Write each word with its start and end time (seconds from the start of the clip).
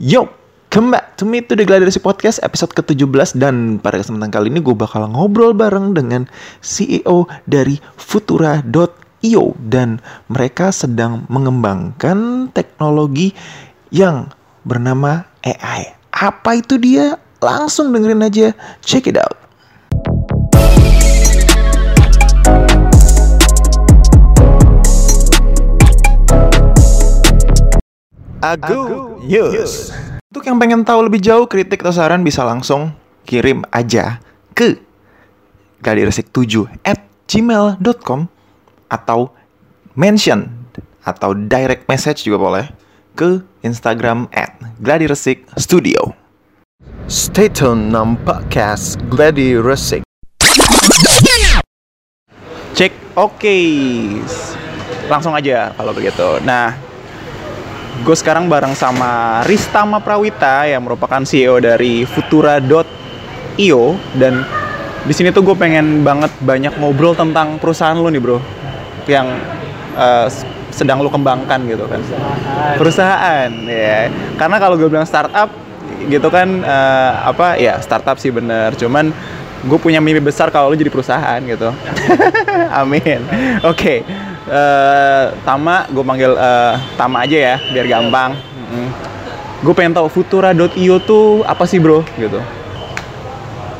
Yo, 0.00 0.24
come 0.72 0.88
back 0.88 1.20
to 1.20 1.28
me 1.28 1.44
to 1.44 1.52
the 1.52 1.68
Gladiasi 1.68 2.00
Podcast 2.00 2.40
episode 2.40 2.72
ke-17 2.72 3.36
dan 3.36 3.76
pada 3.76 4.00
kesempatan 4.00 4.32
kali 4.32 4.48
ini 4.48 4.64
gue 4.64 4.72
bakal 4.72 5.04
ngobrol 5.04 5.52
bareng 5.52 5.92
dengan 5.92 6.24
CEO 6.64 7.28
dari 7.44 7.76
Futura.io 8.00 9.44
dan 9.60 10.00
mereka 10.32 10.72
sedang 10.72 11.28
mengembangkan 11.28 12.48
teknologi 12.56 13.36
yang 13.92 14.32
bernama 14.64 15.28
AI. 15.44 15.92
Apa 16.08 16.56
itu 16.56 16.80
dia? 16.80 17.20
Langsung 17.44 17.92
dengerin 17.92 18.24
aja, 18.24 18.56
check 18.80 19.04
it 19.04 19.20
out. 19.20 19.36
Agu 28.42 29.22
News. 29.22 29.94
Untuk 30.34 30.42
yang 30.42 30.58
pengen 30.58 30.82
tahu 30.82 31.06
lebih 31.06 31.22
jauh 31.22 31.46
kritik 31.46 31.86
atau 31.86 31.94
saran 31.94 32.26
bisa 32.26 32.42
langsung 32.42 32.90
kirim 33.22 33.62
aja 33.70 34.18
ke 34.50 34.82
gladiresik7 35.78 36.66
at 36.82 36.98
gmail.com 37.30 38.26
atau 38.90 39.30
mention 39.94 40.50
atau 41.06 41.38
direct 41.38 41.86
message 41.86 42.26
juga 42.26 42.38
boleh 42.42 42.66
ke 43.14 43.38
Instagram 43.62 44.26
at 44.34 44.58
gladiresik 44.82 45.46
studio. 45.54 46.10
Stay 47.06 47.46
tune 47.46 47.94
nam 47.94 48.18
podcast 48.26 48.98
Gladi 49.06 49.54
Resik. 49.54 50.02
Cek, 52.74 52.90
oke. 53.14 53.58
Langsung 55.06 55.30
aja 55.30 55.70
kalau 55.78 55.94
begitu. 55.94 56.42
Nah, 56.42 56.91
gue 58.00 58.16
sekarang 58.16 58.48
bareng 58.48 58.72
sama 58.72 59.44
Ristama 59.44 60.00
Prawita 60.00 60.64
yang 60.64 60.80
merupakan 60.80 61.20
CEO 61.20 61.60
dari 61.60 62.08
Futura.io 62.08 63.82
dan 64.16 64.42
di 65.04 65.12
sini 65.12 65.28
tuh 65.28 65.44
gue 65.44 65.52
pengen 65.52 66.00
banget 66.00 66.32
banyak 66.40 66.72
ngobrol 66.80 67.12
tentang 67.12 67.60
perusahaan 67.60 67.92
lu 67.92 68.08
nih 68.08 68.22
bro. 68.22 68.38
Yang 69.04 69.28
uh, 70.00 70.26
sedang 70.72 71.04
lu 71.04 71.12
kembangkan 71.12 71.68
gitu 71.68 71.84
kan. 71.84 72.00
Perusahaan, 72.00 72.76
perusahaan 72.80 73.50
ya. 73.68 74.08
Karena 74.40 74.56
kalau 74.56 74.80
gue 74.80 74.88
bilang 74.88 75.04
startup 75.04 75.52
gitu 76.08 76.28
kan 76.32 76.48
uh, 76.64 77.28
apa 77.28 77.60
ya 77.60 77.76
startup 77.84 78.16
sih 78.16 78.32
bener. 78.32 78.72
Cuman 78.80 79.12
gue 79.62 79.78
punya 79.78 80.00
mimpi 80.00 80.18
besar 80.18 80.48
kalau 80.48 80.72
lu 80.72 80.80
jadi 80.80 80.90
perusahaan 80.90 81.38
gitu. 81.44 81.70
Amin. 82.80 83.20
Oke. 83.62 84.00
okay. 84.02 84.31
Uh, 84.48 85.34
Tama 85.44 85.86
gue 85.90 86.04
panggil 86.06 86.32
uh, 86.34 86.74
Tama 86.98 87.26
aja 87.26 87.36
ya 87.36 87.56
biar 87.70 87.86
gampang 87.86 88.34
mm. 88.34 88.88
gue 89.62 89.74
pengen 89.76 89.94
tahu 89.94 90.08
Futura.io 90.10 90.96
tuh 91.02 91.46
apa 91.46 91.66
sih 91.68 91.78
bro 91.78 92.02
gitu 92.18 92.42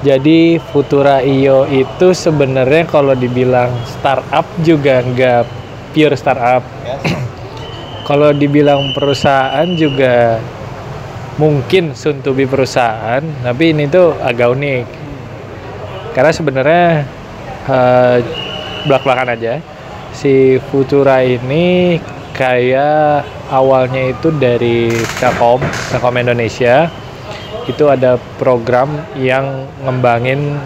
jadi 0.02 0.58
Futura.io 0.58 1.70
itu 1.70 2.06
sebenarnya 2.10 2.90
kalau 2.90 3.14
dibilang 3.14 3.70
startup 3.86 4.42
juga 4.66 4.98
nggak 4.98 5.62
pure 5.94 6.18
startup. 6.18 6.66
Yes. 6.83 7.06
kalau 8.08 8.34
dibilang 8.34 8.90
perusahaan 8.98 9.68
juga 9.78 10.42
mungkin 11.38 11.94
soon 11.94 12.18
to 12.18 12.34
be 12.34 12.50
perusahaan, 12.50 13.22
tapi 13.22 13.70
ini 13.70 13.86
tuh 13.86 14.18
agak 14.18 14.50
unik. 14.58 14.86
Karena 16.18 16.33
sebenarnya 16.34 16.86
uh, 17.70 18.16
belak-belakan 18.90 19.38
aja. 19.38 19.62
Si 20.12 20.60
Futura 20.70 21.24
ini 21.24 21.98
kayak 22.32 23.24
awalnya 23.52 24.12
itu 24.12 24.32
dari 24.36 24.88
Telkom, 25.20 25.60
Telkom 25.92 26.16
Indonesia 26.16 26.88
itu 27.68 27.86
ada 27.86 28.18
program 28.40 28.90
yang 29.14 29.68
ngembangin 29.86 30.58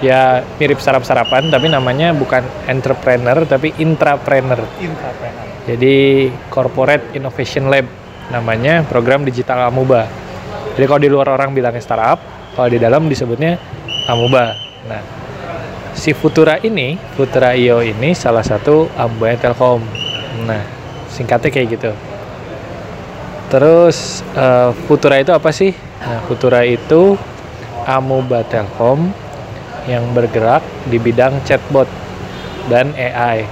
ya 0.00 0.40
mirip 0.56 0.80
sarap-sarapan 0.80 1.52
tapi 1.52 1.68
namanya 1.68 2.16
bukan 2.16 2.42
entrepreneur 2.66 3.44
tapi 3.44 3.76
intrapreneur. 3.78 4.64
Intrapreneur. 4.80 5.46
Jadi 5.68 5.96
Corporate 6.48 7.14
Innovation 7.14 7.68
Lab 7.68 7.86
namanya 8.32 8.82
program 8.88 9.22
digital 9.22 9.68
Amuba. 9.68 10.08
Jadi 10.74 10.84
kalau 10.88 11.00
di 11.02 11.10
luar 11.12 11.28
orang 11.34 11.52
bilangnya 11.52 11.82
startup, 11.82 12.18
kalau 12.56 12.68
di 12.72 12.80
dalam 12.80 13.06
disebutnya 13.06 13.60
Amuba. 14.08 14.56
Nah, 14.88 15.19
si 15.94 16.14
Futura 16.14 16.58
ini, 16.62 16.94
Futura 17.14 17.54
IO 17.54 17.82
ini 17.82 18.14
salah 18.14 18.44
satu 18.44 18.86
Amuba 18.94 19.34
Telkom. 19.34 19.82
Nah, 20.46 20.62
singkatnya 21.10 21.50
kayak 21.50 21.68
gitu. 21.78 21.92
Terus 23.50 24.22
uh, 24.38 24.70
Futura 24.86 25.18
itu 25.18 25.34
apa 25.34 25.50
sih? 25.50 25.74
Nah, 26.02 26.22
Futura 26.26 26.62
itu 26.62 27.18
Amuba 27.86 28.46
Telkom 28.46 29.10
yang 29.88 30.06
bergerak 30.14 30.62
di 30.86 31.00
bidang 31.00 31.42
chatbot 31.42 31.88
dan 32.70 32.94
AI. 32.94 33.48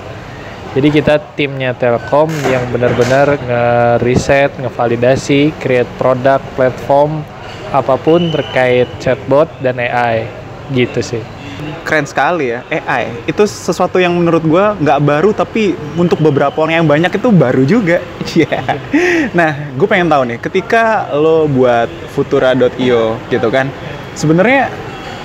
Jadi 0.76 0.88
kita 0.92 1.18
timnya 1.34 1.72
Telkom 1.74 2.28
yang 2.46 2.62
benar-benar 2.70 3.40
nge-reset, 3.40 4.52
ngevalidasi, 4.60 5.56
create 5.58 5.88
produk, 5.96 6.38
platform, 6.54 7.24
apa 7.72 7.96
pun 7.98 8.30
terkait 8.30 8.86
chatbot 9.02 9.48
dan 9.64 9.80
AI. 9.80 10.28
Gitu 10.68 11.00
sih 11.00 11.37
keren 11.82 12.06
sekali 12.06 12.52
ya. 12.52 12.60
AI 12.68 13.24
itu 13.26 13.42
sesuatu 13.46 13.96
yang 13.96 14.14
menurut 14.14 14.44
gue 14.44 14.64
nggak 14.84 14.98
baru 15.02 15.30
tapi 15.32 15.74
untuk 15.96 16.20
beberapa 16.20 16.54
orang 16.60 16.84
yang 16.84 16.88
banyak 16.88 17.12
itu 17.14 17.28
baru 17.32 17.62
juga. 17.64 17.98
Yeah. 18.28 18.76
nah 19.32 19.72
gue 19.72 19.88
pengen 19.88 20.12
tahu 20.12 20.28
nih 20.28 20.38
ketika 20.38 21.08
lo 21.16 21.48
buat 21.48 21.88
futura.io 22.12 23.16
gitu 23.32 23.48
kan 23.48 23.72
sebenarnya 24.12 24.68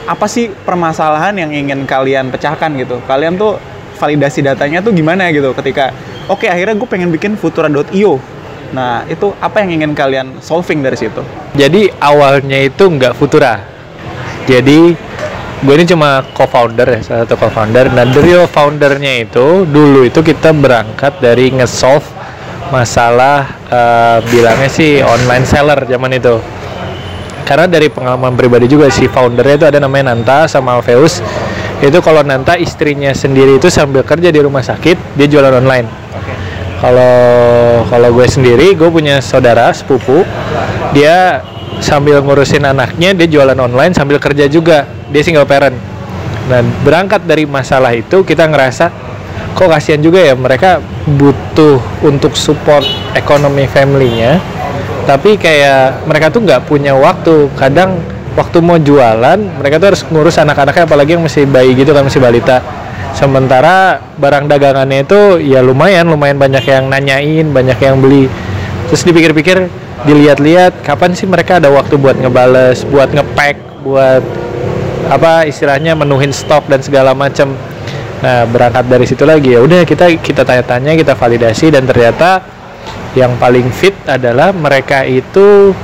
apa 0.07 0.23
sih 0.23 0.47
permasalahan 0.49 1.35
yang 1.35 1.51
ingin 1.51 1.83
kalian 1.83 2.31
pecahkan 2.31 2.71
gitu? 2.79 3.03
Kalian 3.03 3.35
tuh 3.35 3.59
validasi 3.99 4.39
datanya 4.39 4.79
tuh 4.79 4.95
gimana 4.95 5.29
gitu 5.35 5.51
ketika 5.51 5.91
oke 6.31 6.47
okay, 6.47 6.49
akhirnya 6.49 6.79
gue 6.79 6.87
pengen 6.87 7.11
bikin 7.11 7.35
futura.io 7.35 8.23
nah 8.73 9.05
itu 9.05 9.29
apa 9.37 9.61
yang 9.61 9.83
ingin 9.83 9.91
kalian 9.93 10.27
solving 10.39 10.79
dari 10.81 10.95
situ? 10.97 11.21
Jadi 11.53 11.91
awalnya 12.01 12.57
itu 12.57 12.87
nggak 12.87 13.13
futura. 13.19 13.61
Jadi 14.49 14.97
gue 15.63 15.73
ini 15.79 15.87
cuma 15.87 16.27
co-founder 16.35 16.99
ya 16.99 16.99
salah 16.99 17.19
satu 17.23 17.39
co-founder. 17.39 17.87
Dan 17.95 18.11
dari 18.11 18.35
foundernya 18.35 19.23
itu 19.23 19.63
dulu 19.63 20.03
itu 20.03 20.19
kita 20.19 20.51
berangkat 20.51 21.23
dari 21.23 21.55
nge-solve 21.55 22.03
masalah 22.69 23.47
uh, 23.71 24.17
bilangnya 24.27 24.67
sih 24.67 24.99
online 24.99 25.47
seller 25.47 25.79
zaman 25.87 26.11
itu. 26.19 26.35
Karena 27.43 27.67
dari 27.67 27.91
pengalaman 27.91 28.35
pribadi 28.39 28.71
juga 28.71 28.87
si 28.87 29.07
foundernya 29.07 29.55
itu 29.59 29.65
ada 29.67 29.79
namanya 29.79 30.15
Nanta 30.15 30.47
sama 30.47 30.79
Alveus 30.79 31.19
itu 31.83 31.99
kalau 31.99 32.23
Nanta 32.23 32.55
istrinya 32.55 33.11
sendiri 33.11 33.59
itu 33.59 33.67
sambil 33.67 34.07
kerja 34.07 34.31
di 34.31 34.39
rumah 34.39 34.63
sakit 34.63 35.19
dia 35.19 35.27
jualan 35.27 35.59
online. 35.59 35.87
Kalau 36.79 37.15
kalau 37.87 38.09
gue 38.11 38.27
sendiri 38.27 38.75
gue 38.75 38.87
punya 38.91 39.19
saudara 39.19 39.71
sepupu. 39.71 40.23
Dia 40.95 41.43
sambil 41.83 42.23
ngurusin 42.23 42.63
anaknya 42.63 43.11
dia 43.11 43.27
jualan 43.27 43.59
online 43.59 43.91
sambil 43.91 44.17
kerja 44.23 44.47
juga. 44.47 44.87
Dia 45.11 45.21
single 45.21 45.43
parent. 45.43 45.75
Dan 46.47 46.71
berangkat 46.83 47.27
dari 47.27 47.43
masalah 47.43 47.91
itu 47.91 48.23
kita 48.23 48.47
ngerasa 48.47 48.91
kok 49.53 49.69
kasihan 49.69 50.01
juga 50.01 50.23
ya 50.23 50.33
mereka 50.33 50.81
butuh 51.05 51.83
untuk 52.01 52.39
support 52.39 52.87
ekonomi 53.11 53.67
familynya. 53.67 54.39
Tapi 55.03 55.35
kayak 55.35 56.07
mereka 56.07 56.31
tuh 56.31 56.47
nggak 56.47 56.63
punya 56.63 56.95
waktu. 56.95 57.51
Kadang 57.59 57.99
waktu 58.39 58.57
mau 58.63 58.79
jualan 58.79 59.39
mereka 59.59 59.77
tuh 59.77 59.87
harus 59.93 60.01
ngurus 60.07 60.39
anak-anaknya 60.39 60.83
apalagi 60.87 61.19
yang 61.19 61.23
masih 61.27 61.43
bayi 61.45 61.75
gitu 61.75 61.91
kan 61.91 62.07
masih 62.07 62.23
balita. 62.23 62.63
Sementara 63.13 64.01
barang 64.17 64.49
dagangannya 64.49 65.05
itu 65.05 65.37
ya 65.37 65.61
lumayan 65.61 66.09
lumayan 66.09 66.41
banyak 66.41 66.65
yang 66.65 66.89
nanyain 66.89 67.45
banyak 67.51 67.77
yang 67.77 68.01
beli. 68.01 68.25
Terus 68.89 69.05
dipikir-pikir 69.05 69.82
dilihat-lihat 70.03 70.81
kapan 70.81 71.13
sih 71.13 71.29
mereka 71.29 71.61
ada 71.61 71.69
waktu 71.69 71.95
buat 71.95 72.17
ngebales, 72.17 72.83
buat 72.89 73.13
ngepack, 73.13 73.55
buat 73.85 74.23
apa 75.07 75.45
istilahnya 75.45 75.93
menuhin 75.93 76.33
stok 76.33 76.67
dan 76.67 76.81
segala 76.81 77.13
macam. 77.13 77.53
Nah 78.23 78.47
berangkat 78.47 78.87
dari 78.87 79.05
situ 79.05 79.27
lagi 79.27 79.51
ya 79.51 79.59
udah 79.59 79.83
kita 79.83 80.07
kita 80.19 80.47
tanya-tanya 80.47 80.95
kita 80.95 81.11
validasi 81.11 81.75
dan 81.75 81.83
ternyata 81.83 82.39
yang 83.13 83.35
paling 83.35 83.67
fit 83.69 83.93
adalah 84.07 84.55
mereka 84.55 85.03
itu 85.03 85.75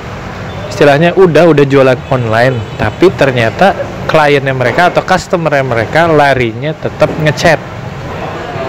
istilahnya 0.71 1.13
udah 1.19 1.51
udah 1.51 1.65
jualan 1.67 1.99
online 2.07 2.55
tapi 2.79 3.11
ternyata 3.11 3.75
kliennya 4.07 4.55
mereka 4.55 4.87
atau 4.87 5.03
customernya 5.03 5.65
mereka 5.67 6.07
larinya 6.07 6.71
tetap 6.73 7.11
ngechat. 7.19 7.59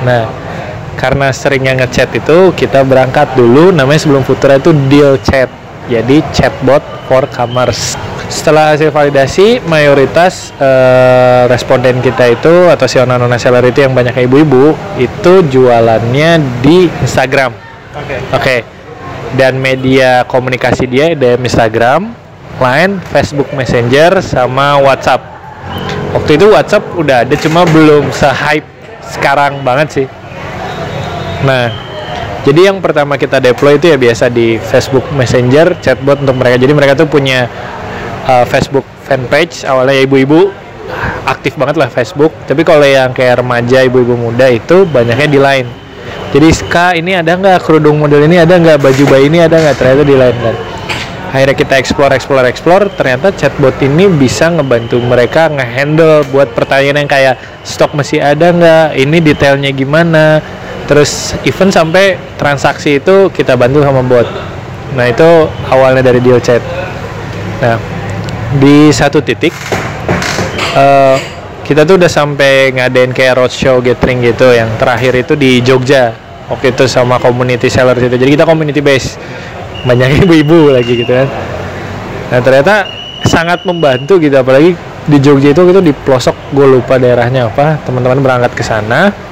Nah 0.03 0.50
karena 0.99 1.31
seringnya 1.31 1.85
ngechat 1.85 2.11
itu 2.15 2.55
kita 2.55 2.83
berangkat 2.83 3.31
dulu 3.35 3.71
namanya 3.71 4.01
sebelum 4.03 4.23
Futura 4.27 4.59
itu 4.59 4.75
deal 4.91 5.19
chat 5.23 5.51
jadi 5.91 6.23
chatbot 6.31 6.83
for 7.11 7.27
commerce 7.35 7.99
setelah 8.31 8.79
hasil 8.79 8.95
validasi 8.95 9.59
mayoritas 9.67 10.55
uh, 10.63 11.51
responden 11.51 11.99
kita 11.99 12.31
itu 12.31 12.71
atau 12.71 12.87
si 12.87 13.03
nona 13.03 13.35
seller 13.43 13.67
itu 13.67 13.83
yang 13.83 13.91
banyak 13.91 14.15
ibu-ibu 14.31 14.79
itu 15.03 15.33
jualannya 15.51 16.39
di 16.63 16.87
Instagram 17.03 17.51
oke 17.51 18.07
okay. 18.07 18.19
oke 18.31 18.39
okay. 18.39 18.59
dan 19.35 19.59
media 19.59 20.23
komunikasi 20.27 20.87
dia 20.91 21.15
ada 21.15 21.39
Instagram, 21.39 22.15
Line, 22.61 22.99
Facebook 23.15 23.49
Messenger, 23.55 24.19
sama 24.21 24.77
WhatsApp. 24.83 25.23
Waktu 26.13 26.37
itu 26.37 26.51
WhatsApp 26.51 26.83
udah 26.99 27.23
ada 27.23 27.35
cuma 27.39 27.63
belum 27.63 28.11
se-hype 28.11 28.67
sekarang 29.07 29.63
banget 29.63 29.89
sih. 30.03 30.07
Nah, 31.41 31.73
jadi 32.45 32.73
yang 32.73 32.81
pertama 32.81 33.21
kita 33.21 33.37
deploy 33.37 33.77
itu 33.77 33.93
ya 33.93 33.97
biasa 34.01 34.33
di 34.33 34.57
Facebook 34.57 35.05
Messenger 35.13 35.77
chatbot 35.85 36.21
untuk 36.25 36.37
mereka. 36.41 36.57
Jadi 36.57 36.73
mereka 36.73 36.93
tuh 36.97 37.09
punya 37.09 37.49
uh, 38.25 38.45
Facebook 38.49 38.85
fanpage 39.05 39.65
awalnya 39.69 40.01
ibu-ibu 40.05 40.53
aktif 41.29 41.55
banget 41.61 41.77
lah 41.77 41.89
Facebook. 41.93 42.33
Tapi 42.49 42.65
kalau 42.65 42.85
yang 42.85 43.13
kayak 43.13 43.45
remaja 43.45 43.85
ibu-ibu 43.85 44.17
muda 44.17 44.49
itu 44.49 44.89
banyaknya 44.89 45.29
di 45.29 45.39
Line. 45.41 45.69
Jadi 46.31 46.49
Ska 46.55 46.95
ini 46.95 47.19
ada 47.19 47.35
nggak? 47.35 47.59
Kerudung 47.67 47.99
model 47.99 48.25
ini 48.25 48.39
ada 48.39 48.55
nggak? 48.57 48.79
Baju 48.81 49.05
bayi 49.11 49.27
ini 49.29 49.43
ada 49.43 49.57
nggak? 49.59 49.77
Ternyata 49.77 50.03
di 50.07 50.17
Line 50.17 50.39
dan 50.41 50.57
akhirnya 51.31 51.57
kita 51.59 51.75
explore 51.79 52.13
explore 52.15 52.47
explore. 52.47 52.85
Ternyata 52.95 53.35
chatbot 53.35 53.77
ini 53.83 54.07
bisa 54.09 54.49
ngebantu 54.49 54.97
mereka 55.03 55.51
ngehandle 55.51 56.25
buat 56.31 56.55
pertanyaan 56.55 57.05
yang 57.05 57.11
kayak 57.11 57.35
stok 57.67 57.95
masih 57.99 58.23
ada 58.23 58.49
nggak? 58.51 58.87
Ini 58.97 59.17
detailnya 59.21 59.71
gimana 59.75 60.41
terus 60.91 61.39
even 61.47 61.71
sampai 61.71 62.19
transaksi 62.35 62.99
itu 62.99 63.31
kita 63.31 63.55
bantu 63.55 63.79
sama 63.87 64.03
bot. 64.03 64.27
Nah 64.99 65.07
itu 65.07 65.47
awalnya 65.71 66.03
dari 66.03 66.19
deal 66.19 66.43
chat. 66.43 66.59
Nah 67.63 67.79
di 68.59 68.91
satu 68.91 69.23
titik 69.23 69.55
uh, 70.75 71.15
kita 71.63 71.87
tuh 71.87 71.95
udah 71.95 72.11
sampai 72.11 72.75
ngadain 72.75 73.15
kayak 73.15 73.39
roadshow 73.39 73.79
gathering 73.79 74.19
gitu. 74.27 74.51
Yang 74.51 74.83
terakhir 74.83 75.13
itu 75.15 75.39
di 75.39 75.63
Jogja. 75.63 76.11
Waktu 76.51 76.75
itu 76.75 76.91
sama 76.91 77.23
community 77.23 77.71
seller 77.71 77.95
itu 77.95 78.19
jadi 78.19 78.43
kita 78.43 78.43
community 78.43 78.83
base. 78.83 79.15
Banyak 79.87 80.11
ibu-ibu 80.27 80.75
lagi 80.75 81.07
gitu 81.07 81.13
kan. 81.15 81.31
Nah 82.35 82.41
ternyata 82.43 82.91
sangat 83.31 83.63
membantu 83.63 84.19
gitu. 84.19 84.35
Apalagi 84.35 84.75
di 85.07 85.19
Jogja 85.23 85.55
itu 85.55 85.63
itu 85.71 85.79
di 85.87 85.95
pelosok 85.95 86.51
gue 86.51 86.67
lupa 86.67 86.99
daerahnya 86.99 87.47
apa. 87.47 87.79
Teman-teman 87.87 88.19
berangkat 88.19 88.59
ke 88.59 88.67
sana 88.67 89.30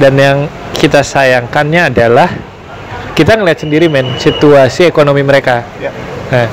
dan 0.00 0.16
yang 0.16 0.38
kita 0.74 1.04
sayangkannya 1.04 1.92
adalah 1.92 2.28
kita 3.12 3.36
ngeliat 3.36 3.60
sendiri 3.60 3.86
men 3.92 4.16
situasi 4.16 4.88
ekonomi 4.88 5.20
mereka. 5.20 5.60
Ya. 5.76 5.92
nah 6.32 6.48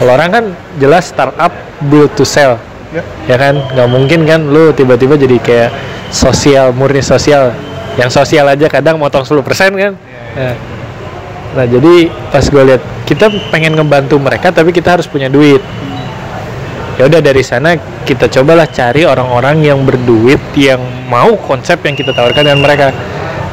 kalau 0.00 0.12
orang 0.16 0.30
kan 0.32 0.44
jelas 0.80 1.12
startup 1.12 1.52
build 1.84 2.16
to 2.16 2.24
sell 2.24 2.56
Ya. 2.94 3.02
ya 3.26 3.36
kan? 3.36 3.54
Nggak 3.58 3.88
mungkin 3.90 4.20
kan 4.24 4.40
lu 4.46 4.70
tiba-tiba 4.70 5.18
jadi 5.18 5.36
kayak 5.42 5.70
sosial 6.14 6.70
murni 6.70 7.02
sosial. 7.02 7.50
Yang 7.96 8.10
sosial 8.14 8.46
aja 8.46 8.66
kadang 8.68 9.00
motong 9.00 9.24
10% 9.24 9.42
kan? 9.74 9.92
Nah, 10.36 10.54
nah 11.56 11.64
jadi 11.64 12.12
pas 12.28 12.44
gue 12.44 12.62
lihat 12.62 12.82
kita 13.08 13.32
pengen 13.48 13.72
ngebantu 13.72 14.20
mereka 14.20 14.52
tapi 14.52 14.70
kita 14.70 15.00
harus 15.00 15.08
punya 15.08 15.32
duit 15.32 15.64
ya 16.96 17.04
udah 17.08 17.20
dari 17.20 17.44
sana 17.44 17.76
kita 18.08 18.32
cobalah 18.32 18.64
cari 18.72 19.04
orang-orang 19.04 19.60
yang 19.60 19.84
berduit 19.84 20.40
yang 20.56 20.80
mau 21.12 21.36
konsep 21.44 21.80
yang 21.84 21.94
kita 21.96 22.16
tawarkan 22.16 22.42
dengan 22.48 22.60
mereka. 22.64 22.88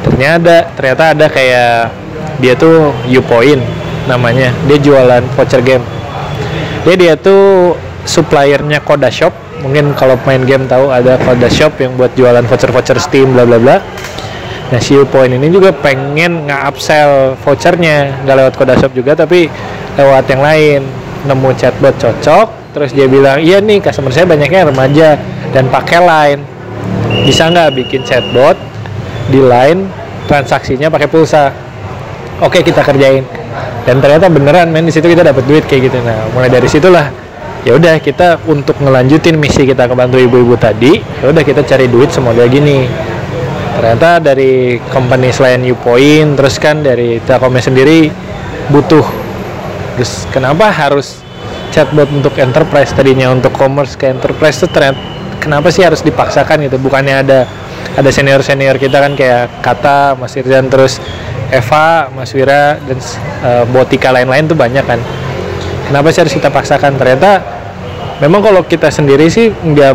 Ternyata 0.04 0.72
ternyata 0.76 1.04
ada 1.16 1.26
kayak 1.28 1.92
dia 2.40 2.54
tuh 2.56 2.92
Upoint 3.08 3.60
namanya. 4.08 4.52
Dia 4.68 4.78
jualan 4.80 5.22
voucher 5.36 5.60
game. 5.60 5.84
Dia 6.84 6.96
dia 6.96 7.14
tuh 7.16 7.76
suppliernya 8.04 8.80
Koda 8.84 9.08
Shop. 9.08 9.32
Mungkin 9.64 9.96
kalau 9.96 10.20
main 10.28 10.44
game 10.44 10.68
tahu 10.68 10.92
ada 10.92 11.16
Koda 11.20 11.48
Shop 11.48 11.72
yang 11.80 11.96
buat 11.96 12.12
jualan 12.16 12.44
voucher-voucher 12.44 13.00
Steam 13.00 13.32
bla 13.36 13.44
bla 13.48 13.60
bla. 13.60 13.76
Nah 14.72 14.80
si 14.80 14.96
Upoint 14.96 15.32
ini 15.32 15.52
juga 15.52 15.72
pengen 15.72 16.48
nge-upsell 16.48 17.36
vouchernya. 17.44 18.24
Nggak 18.24 18.36
lewat 18.40 18.54
Koda 18.56 18.74
Shop 18.80 18.92
juga 18.96 19.12
tapi 19.12 19.52
lewat 20.00 20.24
yang 20.32 20.40
lain. 20.40 20.80
Nemu 21.24 21.56
chatbot 21.56 21.96
cocok 21.96 22.63
terus 22.74 22.90
dia 22.90 23.06
bilang 23.06 23.38
iya 23.38 23.62
nih 23.62 23.78
customer 23.78 24.10
saya 24.10 24.26
banyaknya 24.26 24.68
remaja 24.68 25.16
dan 25.54 25.70
pakai 25.70 26.02
line. 26.02 26.42
Bisa 27.24 27.48
nggak 27.48 27.72
bikin 27.78 28.02
chatbot 28.02 28.58
di 29.30 29.40
line 29.40 29.88
transaksinya 30.26 30.90
pakai 30.90 31.08
pulsa? 31.08 31.54
Oke 32.42 32.60
kita 32.66 32.82
kerjain. 32.82 33.22
Dan 33.86 34.02
ternyata 34.02 34.26
beneran 34.28 34.74
men 34.74 34.84
di 34.84 34.92
situ 34.92 35.06
kita 35.06 35.22
dapat 35.22 35.46
duit 35.46 35.64
kayak 35.64 35.88
gitu. 35.88 36.02
Nah 36.02 36.28
mulai 36.34 36.50
dari 36.50 36.66
situlah 36.66 37.08
ya 37.64 37.80
udah 37.80 37.96
kita 37.96 38.44
untuk 38.44 38.76
ngelanjutin 38.76 39.40
misi 39.40 39.64
kita 39.64 39.88
kebantu 39.88 40.20
ibu-ibu 40.20 40.52
tadi 40.60 41.00
ya 41.00 41.32
udah 41.32 41.40
kita 41.40 41.64
cari 41.64 41.88
duit 41.88 42.12
semodel 42.12 42.50
gini. 42.52 42.84
Ternyata 43.74 44.20
dari 44.20 44.78
company 44.92 45.32
selain 45.32 45.64
Upoint 45.64 46.36
terus 46.36 46.60
kan 46.60 46.84
dari 46.84 47.22
Telkomnya 47.24 47.64
sendiri 47.64 48.12
butuh. 48.68 49.06
Terus 49.96 50.28
kenapa 50.28 50.68
harus 50.68 51.23
chatbot 51.74 52.06
untuk 52.14 52.38
enterprise 52.38 52.94
tadinya 52.94 53.34
untuk 53.34 53.50
commerce 53.58 53.98
ke 53.98 54.06
enterprise 54.06 54.62
itu 54.62 54.70
ternyata 54.70 54.94
kenapa 55.42 55.74
sih 55.74 55.82
harus 55.82 56.00
dipaksakan 56.06 56.70
gitu? 56.70 56.78
Bukannya 56.78 57.26
ada 57.26 57.50
ada 57.98 58.10
senior 58.14 58.40
senior 58.46 58.78
kita 58.78 59.02
kan 59.02 59.12
kayak 59.18 59.60
Kata 59.60 60.14
Mas 60.14 60.38
Irzan 60.38 60.70
terus 60.70 61.02
Eva 61.50 62.08
Mas 62.14 62.30
Wira 62.32 62.78
dan 62.78 62.98
uh, 63.42 63.64
Botika 63.68 64.14
lain-lain 64.14 64.46
tuh 64.46 64.56
banyak 64.56 64.86
kan. 64.86 65.02
Kenapa 65.90 66.14
sih 66.14 66.24
harus 66.24 66.32
kita 66.32 66.48
paksakan? 66.48 66.96
Ternyata 66.96 67.42
memang 68.22 68.40
kalau 68.40 68.62
kita 68.64 68.88
sendiri 68.88 69.26
sih 69.28 69.50
nggak 69.52 69.92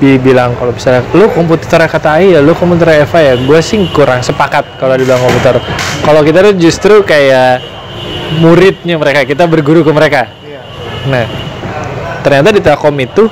dibilang 0.00 0.56
kalau 0.56 0.72
misalnya 0.72 1.04
lu 1.12 1.28
komputer 1.28 1.84
kata 1.84 2.20
AI 2.20 2.32
ya 2.32 2.40
lu 2.40 2.56
komputer 2.56 3.04
Eva 3.04 3.18
ya 3.20 3.34
gue 3.36 3.60
sih 3.60 3.84
kurang 3.94 4.20
sepakat 4.20 4.76
kalau 4.82 4.98
dibilang 4.98 5.22
komputer. 5.22 5.62
Kalau 6.02 6.20
kita 6.26 6.44
tuh 6.44 6.54
justru 6.60 7.00
kayak 7.06 7.62
muridnya 8.40 9.00
mereka 9.00 9.24
kita 9.26 9.48
berguru 9.48 9.82
ke 9.82 9.92
mereka 9.92 10.39
nah 11.08 11.24
ternyata 12.20 12.52
di 12.52 12.60
Telkom 12.60 12.96
itu 13.00 13.24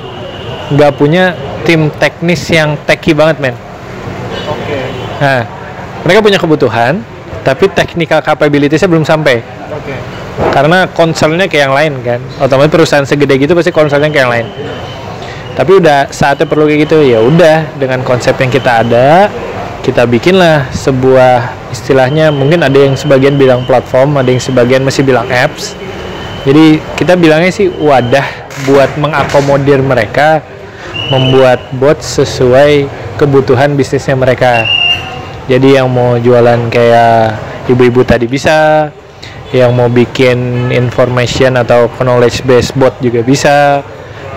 nggak 0.73 0.91
punya 0.97 1.33
tim 1.65 1.93
teknis 2.01 2.41
yang 2.49 2.77
techy 2.85 3.13
banget 3.13 3.37
men. 3.41 3.55
Oke. 4.49 4.79
nah 5.21 5.45
mereka 6.05 6.19
punya 6.23 6.39
kebutuhan 6.41 7.01
tapi 7.45 7.69
technical 7.69 8.21
capabilitiesnya 8.21 8.89
belum 8.89 9.05
sampai. 9.05 9.41
Oke. 9.69 9.95
karena 10.49 10.87
concernnya 10.95 11.51
kayak 11.51 11.63
yang 11.69 11.75
lain 11.75 11.93
kan. 12.01 12.19
Otomatis 12.41 12.71
perusahaan 12.71 13.05
segede 13.05 13.35
gitu 13.37 13.53
pasti 13.53 13.75
concernnya 13.75 14.09
kayak 14.09 14.23
yang 14.23 14.33
lain. 14.33 14.47
Tapi 15.53 15.71
udah 15.83 16.07
saatnya 16.09 16.47
perlu 16.47 16.63
kayak 16.63 16.87
gitu 16.87 17.03
ya 17.03 17.19
udah 17.19 17.75
dengan 17.75 17.99
konsep 18.07 18.33
yang 18.39 18.47
kita 18.47 18.87
ada 18.87 19.27
kita 19.83 20.05
bikinlah 20.05 20.69
sebuah 20.71 21.71
istilahnya 21.73 22.29
mungkin 22.29 22.61
ada 22.61 22.77
yang 22.77 22.93
sebagian 22.93 23.39
bilang 23.39 23.63
platform 23.63 24.19
ada 24.19 24.29
yang 24.29 24.37
sebagian 24.37 24.83
masih 24.83 25.01
bilang 25.01 25.25
apps 25.31 25.73
jadi 26.47 26.79
kita 26.95 27.19
bilangnya 27.19 27.51
sih 27.51 27.67
wadah 27.67 28.23
buat 28.63 28.95
mengakomodir 28.95 29.83
mereka 29.83 30.39
membuat 31.11 31.59
bot 31.75 31.99
sesuai 31.99 32.87
kebutuhan 33.19 33.75
bisnisnya 33.75 34.15
mereka. 34.15 34.63
Jadi 35.49 35.75
yang 35.75 35.89
mau 35.89 36.15
jualan 36.15 36.69
kayak 36.69 37.35
ibu-ibu 37.67 38.05
tadi 38.05 38.29
bisa 38.29 38.87
yang 39.49 39.73
mau 39.73 39.89
bikin 39.89 40.69
information 40.69 41.57
atau 41.57 41.89
knowledge 41.99 42.45
based 42.45 42.77
bot 42.77 42.93
juga 43.01 43.25
bisa 43.25 43.81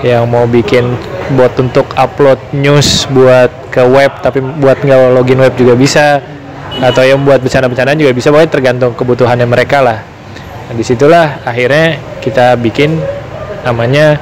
yang 0.00 0.24
mau 0.24 0.48
bikin 0.48 0.96
bot 1.36 1.52
untuk 1.60 1.84
upload 1.94 2.40
news 2.56 3.04
buat 3.12 3.52
ke 3.68 3.84
web 3.84 4.24
tapi 4.24 4.40
buat 4.40 4.80
nggak 4.80 5.12
login 5.14 5.38
web 5.38 5.52
juga 5.54 5.76
bisa 5.76 6.24
atau 6.80 7.04
yang 7.04 7.20
buat 7.22 7.38
bercanda-bercandaan 7.44 8.00
juga 8.00 8.10
bisa. 8.16 8.32
Pokoknya 8.32 8.50
tergantung 8.50 8.96
kebutuhannya 8.96 9.46
mereka 9.46 9.84
lah 9.84 10.11
nah, 10.72 10.80
di 10.80 10.84
situlah 10.88 11.44
akhirnya 11.44 12.00
kita 12.24 12.56
bikin 12.56 12.96
namanya 13.60 14.16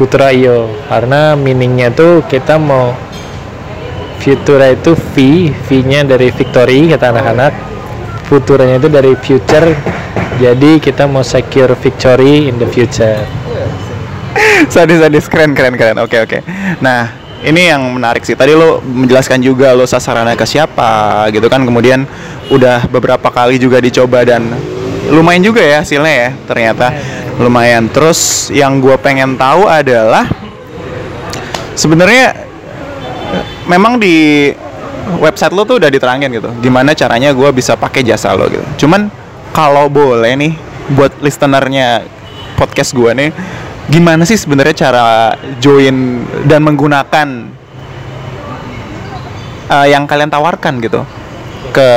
Futura.io 0.00 0.88
karena 0.88 1.36
meaningnya 1.36 1.92
tuh 1.92 2.24
kita 2.24 2.56
mau 2.56 2.96
Futura 4.22 4.72
itu 4.72 4.96
V, 4.96 5.14
V-nya 5.68 6.08
dari 6.08 6.32
victory 6.32 6.88
kata 6.88 7.12
anak-anak. 7.12 7.52
Futuranya 8.26 8.80
itu 8.80 8.88
dari 8.90 9.12
future. 9.14 9.72
Jadi 10.42 10.78
kita 10.82 11.06
mau 11.06 11.22
secure 11.22 11.74
victory 11.78 12.50
in 12.50 12.58
the 12.58 12.66
future. 12.66 13.18
sadis 14.66 14.98
sadis 14.98 15.26
keren 15.30 15.54
keren 15.54 15.74
keren 15.78 15.96
oke 16.02 16.16
oke 16.18 16.38
nah 16.82 17.14
ini 17.46 17.70
yang 17.70 17.82
menarik 17.94 18.26
sih 18.26 18.34
tadi 18.34 18.58
lo 18.58 18.82
menjelaskan 18.82 19.38
juga 19.38 19.70
lo 19.72 19.86
sasarannya 19.86 20.34
ke 20.34 20.42
siapa 20.42 21.26
gitu 21.30 21.46
kan 21.46 21.62
kemudian 21.62 22.02
udah 22.50 22.90
beberapa 22.90 23.30
kali 23.30 23.62
juga 23.62 23.78
dicoba 23.78 24.26
dan 24.26 24.50
lumayan 25.08 25.42
juga 25.42 25.64
ya 25.64 25.80
hasilnya 25.82 26.14
ya 26.14 26.30
ternyata. 26.46 26.86
Lumayan. 27.38 27.86
Terus 27.88 28.50
yang 28.50 28.82
gue 28.82 28.94
pengen 28.98 29.38
tahu 29.38 29.64
adalah 29.66 30.26
sebenarnya 31.78 32.34
memang 33.70 34.00
di 34.00 34.50
website 35.22 35.54
lo 35.56 35.64
tuh 35.64 35.80
udah 35.80 35.88
diterangin 35.88 36.28
gitu 36.28 36.52
gimana 36.60 36.92
caranya 36.92 37.32
gue 37.32 37.48
bisa 37.54 37.78
pakai 37.78 38.04
jasa 38.04 38.34
lo 38.34 38.50
gitu. 38.50 38.86
Cuman 38.86 39.08
kalau 39.54 39.88
boleh 39.88 40.34
nih 40.36 40.52
buat 40.92 41.20
listenernya 41.20 42.04
podcast 42.56 42.96
gue 42.96 43.10
nih 43.12 43.30
gimana 43.88 44.24
sih 44.28 44.36
sebenarnya 44.36 44.88
cara 44.88 45.06
join 45.60 46.24
dan 46.44 46.60
menggunakan 46.60 47.28
eh, 49.68 49.86
yang 49.88 50.04
kalian 50.04 50.28
tawarkan 50.28 50.80
gitu 50.84 51.04
ke 51.72 51.90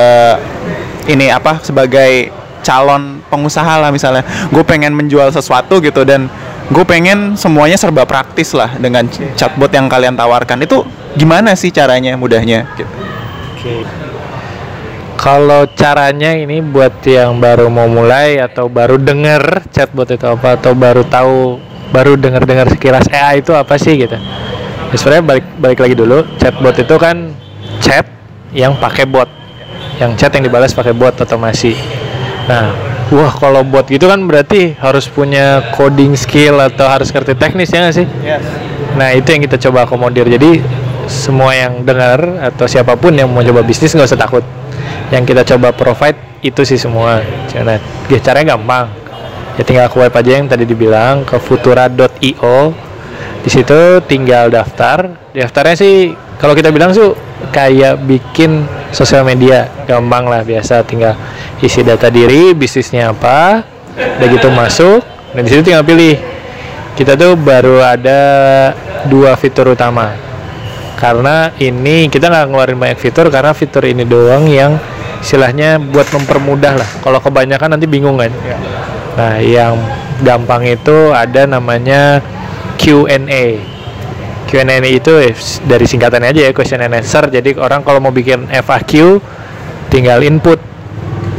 ini 1.12 1.32
apa 1.32 1.60
sebagai 1.64 2.41
calon 2.62 3.20
pengusaha 3.28 3.82
lah 3.82 3.90
misalnya 3.90 4.24
gue 4.50 4.64
pengen 4.64 4.94
menjual 4.94 5.30
sesuatu 5.34 5.82
gitu 5.82 6.06
dan 6.06 6.30
gue 6.72 6.86
pengen 6.88 7.36
semuanya 7.36 7.76
serba 7.76 8.08
praktis 8.08 8.56
lah 8.56 8.72
dengan 8.80 9.04
chatbot 9.36 9.68
yang 9.76 9.92
kalian 9.92 10.16
tawarkan 10.16 10.64
itu 10.64 10.88
gimana 11.20 11.52
sih 11.58 11.74
caranya 11.74 12.16
mudahnya 12.16 12.64
gitu. 12.80 12.94
Kalau 15.22 15.70
caranya 15.78 16.34
ini 16.34 16.66
buat 16.66 16.98
yang 17.06 17.38
baru 17.38 17.70
mau 17.70 17.86
mulai 17.86 18.42
atau 18.42 18.66
baru 18.66 18.98
denger 18.98 19.70
chatbot 19.70 20.10
itu 20.10 20.26
apa 20.26 20.58
atau 20.58 20.74
baru 20.74 21.06
tahu 21.06 21.62
baru 21.94 22.18
denger-dengar 22.18 22.72
sekilas 22.74 23.06
AI 23.12 23.46
itu 23.46 23.54
apa 23.54 23.78
sih 23.78 24.02
gitu. 24.02 24.18
Ya, 24.90 24.96
sebenarnya 24.98 25.24
balik 25.28 25.46
balik 25.62 25.80
lagi 25.86 25.94
dulu 25.94 26.26
chatbot 26.42 26.74
itu 26.74 26.96
kan 26.98 27.38
chat 27.86 28.08
yang 28.50 28.74
pakai 28.82 29.06
bot, 29.06 29.30
yang 30.02 30.18
chat 30.18 30.34
yang 30.34 30.42
dibalas 30.48 30.74
pakai 30.74 30.96
bot 30.96 31.14
otomasi. 31.14 31.78
Nah, 32.50 32.74
wah 33.14 33.34
kalau 33.36 33.62
bot 33.62 33.86
gitu 33.86 34.10
kan 34.10 34.24
berarti 34.26 34.74
harus 34.80 35.06
punya 35.12 35.74
coding 35.76 36.18
skill 36.18 36.58
atau 36.58 36.88
harus 36.90 37.12
ngerti 37.14 37.38
teknis 37.38 37.70
ya 37.70 37.86
nggak 37.86 37.96
sih? 37.96 38.08
Nah 38.98 39.14
itu 39.14 39.28
yang 39.32 39.42
kita 39.46 39.58
coba 39.70 39.86
akomodir. 39.86 40.26
Jadi 40.26 40.64
semua 41.06 41.54
yang 41.54 41.84
dengar 41.84 42.40
atau 42.40 42.66
siapa 42.66 42.96
pun 42.96 43.14
yang 43.14 43.30
mau 43.30 43.44
coba 43.44 43.62
bisnis 43.62 43.94
nggak 43.94 44.10
usah 44.10 44.20
takut. 44.20 44.44
Yang 45.12 45.24
kita 45.36 45.42
coba 45.56 45.76
provide 45.76 46.18
itu 46.42 46.64
sih 46.64 46.80
semua. 46.80 47.22
Nah, 47.62 47.78
ya, 48.10 48.20
caranya 48.24 48.58
gampang. 48.58 48.90
Ya 49.60 49.64
tinggal 49.68 49.92
ke 49.92 49.98
web 50.00 50.14
aja 50.16 50.32
yang 50.40 50.48
tadi 50.48 50.64
dibilang 50.64 51.28
ke 51.28 51.38
futura.io. 51.38 52.58
Di 53.42 53.50
situ 53.52 54.00
tinggal 54.08 54.50
daftar. 54.50 55.12
Daftarnya 55.36 55.76
sih 55.76 56.16
kalau 56.40 56.56
kita 56.56 56.72
bilang 56.72 56.96
tuh 56.96 57.14
kayak 57.50 57.98
bikin 58.06 58.70
sosial 58.94 59.26
media, 59.26 59.66
gampang 59.90 60.30
lah 60.30 60.46
biasa. 60.46 60.86
Tinggal 60.86 61.18
isi 61.58 61.82
data 61.82 62.14
diri, 62.14 62.54
bisnisnya 62.54 63.10
apa, 63.10 63.66
udah 63.98 64.28
gitu 64.30 64.54
masuk. 64.54 65.02
Dan 65.34 65.42
di 65.48 65.50
situ 65.50 65.74
tinggal 65.74 65.82
pilih. 65.82 66.22
Kita 66.94 67.18
tuh 67.18 67.34
baru 67.34 67.82
ada 67.82 68.20
dua 69.10 69.34
fitur 69.34 69.74
utama. 69.74 70.14
Karena 71.00 71.50
ini 71.58 72.06
kita 72.12 72.30
nggak 72.30 72.46
ngeluarin 72.52 72.78
banyak 72.78 73.00
fitur 73.02 73.34
karena 73.34 73.58
fitur 73.58 73.82
ini 73.90 74.06
doang 74.06 74.46
yang 74.46 74.78
istilahnya 75.18 75.82
buat 75.82 76.06
mempermudah 76.14 76.78
lah. 76.78 76.90
Kalau 77.02 77.18
kebanyakan 77.18 77.74
nanti 77.74 77.90
bingung 77.90 78.22
kan. 78.22 78.30
Nah 79.18 79.42
yang 79.42 79.82
gampang 80.22 80.68
itu 80.68 81.10
ada 81.10 81.50
namanya 81.50 82.22
Q&A 82.78 83.71
Q&A 84.52 84.84
itu 84.84 85.16
eh, 85.16 85.32
dari 85.64 85.88
singkatannya 85.88 86.36
aja 86.36 86.42
ya 86.44 86.52
question 86.52 86.84
and 86.84 86.92
answer. 86.92 87.24
Jadi 87.32 87.56
orang 87.56 87.88
kalau 87.88 88.04
mau 88.04 88.12
bikin 88.12 88.52
FAQ 88.52 89.24
tinggal 89.88 90.20
input 90.28 90.60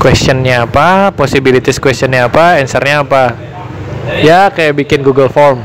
questionnya 0.00 0.64
apa 0.64 1.12
possibilities 1.12 1.76
questionnya 1.76 2.24
apa 2.32 2.56
answernya 2.64 3.04
apa. 3.04 3.36
Ya 4.24 4.48
kayak 4.48 4.80
bikin 4.80 5.04
Google 5.04 5.28
Form. 5.28 5.60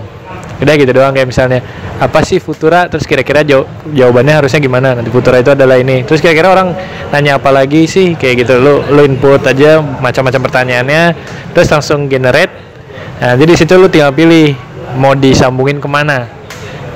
Udah 0.60 0.74
gitu 0.76 0.92
doang 0.92 1.16
kayak 1.16 1.32
misalnya 1.32 1.64
apa 2.04 2.20
sih 2.28 2.44
Futura? 2.44 2.92
Terus 2.92 3.08
kira-kira 3.08 3.48
jaw 3.48 3.64
jawabannya 3.96 4.44
harusnya 4.44 4.60
gimana? 4.60 5.00
Nanti 5.00 5.08
Futura 5.08 5.40
itu 5.40 5.56
adalah 5.56 5.80
ini. 5.80 6.04
Terus 6.04 6.20
kira-kira 6.20 6.52
orang 6.52 6.76
nanya 7.16 7.40
apa 7.40 7.48
lagi 7.56 7.88
sih? 7.88 8.20
Kayak 8.20 8.44
gitu 8.44 8.60
lu 8.60 8.84
lu 8.92 9.08
input 9.08 9.40
aja 9.48 9.80
macam-macam 9.80 10.52
pertanyaannya 10.52 11.16
terus 11.56 11.72
langsung 11.72 12.12
generate. 12.12 12.52
Nah 13.24 13.40
jadi 13.40 13.56
situ 13.56 13.72
lu 13.80 13.88
tinggal 13.88 14.12
pilih 14.12 14.52
mau 15.00 15.16
disambungin 15.16 15.80
ke 15.80 15.88
mana 15.88 16.37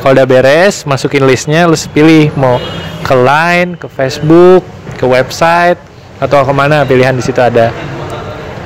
kalau 0.02 0.18
udah 0.18 0.28
beres 0.28 0.84
masukin 0.90 1.24
listnya 1.24 1.70
lu 1.70 1.78
pilih 1.94 2.34
mau 2.36 2.58
ke 3.06 3.16
Line 3.16 3.78
ke 3.78 3.88
Facebook 3.88 4.66
ke 4.98 5.06
website 5.06 5.78
atau 6.18 6.42
ke 6.46 6.54
mana 6.54 6.84
pilihan 6.86 7.14
di 7.14 7.24
situ 7.24 7.40
ada 7.42 7.70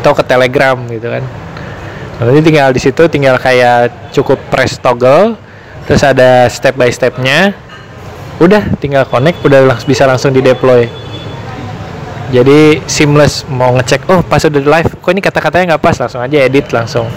atau 0.01 0.11
ke 0.15 0.23
Telegram 0.23 0.75
gitu 0.89 1.07
kan 1.11 1.23
Nanti 2.15 2.39
tinggal 2.47 2.71
di 2.71 2.79
situ 2.79 3.03
tinggal 3.11 3.35
kayak 3.35 4.11
cukup 4.15 4.39
press 4.47 4.79
toggle, 4.79 5.35
terus 5.83 5.99
ada 5.99 6.47
step 6.47 6.79
by 6.79 6.87
stepnya. 6.87 7.51
Udah 8.39 8.63
tinggal 8.79 9.03
connect, 9.03 9.43
udah 9.43 9.67
lang 9.67 9.79
bisa 9.83 10.07
langsung 10.07 10.31
di 10.31 10.39
deploy. 10.39 10.87
Jadi 12.31 12.79
seamless 12.87 13.43
mau 13.51 13.75
ngecek, 13.75 14.07
oh 14.11 14.23
pas 14.23 14.39
udah 14.43 14.63
live, 14.63 14.91
kok 14.95 15.11
ini 15.11 15.21
kata-katanya 15.23 15.75
nggak 15.75 15.83
pas, 15.83 15.95
langsung 15.99 16.23
aja 16.23 16.35
edit 16.39 16.71
langsung 16.71 17.07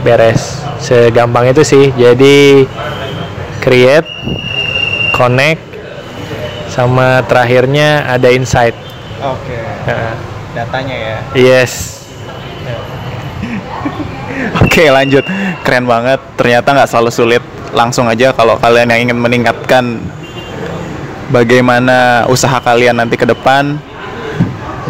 beres. 0.00 0.64
Segampang 0.80 1.52
itu 1.52 1.60
sih. 1.60 1.92
Jadi 1.92 2.64
create, 3.60 4.08
connect, 5.14 5.62
sama 6.72 7.20
terakhirnya 7.28 8.08
ada 8.08 8.32
insight. 8.32 8.74
Oke. 9.20 9.60
Nah, 9.84 10.16
Datanya 10.50 10.96
ya. 10.96 11.16
yes. 11.38 12.02
Oke 14.64 14.88
lanjut 14.88 15.22
keren 15.62 15.84
banget 15.86 16.18
ternyata 16.34 16.72
nggak 16.74 16.90
selalu 16.90 17.10
sulit 17.12 17.42
langsung 17.70 18.10
aja 18.10 18.34
kalau 18.34 18.58
kalian 18.58 18.90
yang 18.90 19.10
ingin 19.10 19.18
meningkatkan 19.18 20.00
bagaimana 21.30 22.26
usaha 22.26 22.58
kalian 22.58 22.98
nanti 22.98 23.14
ke 23.14 23.26
depan 23.26 23.78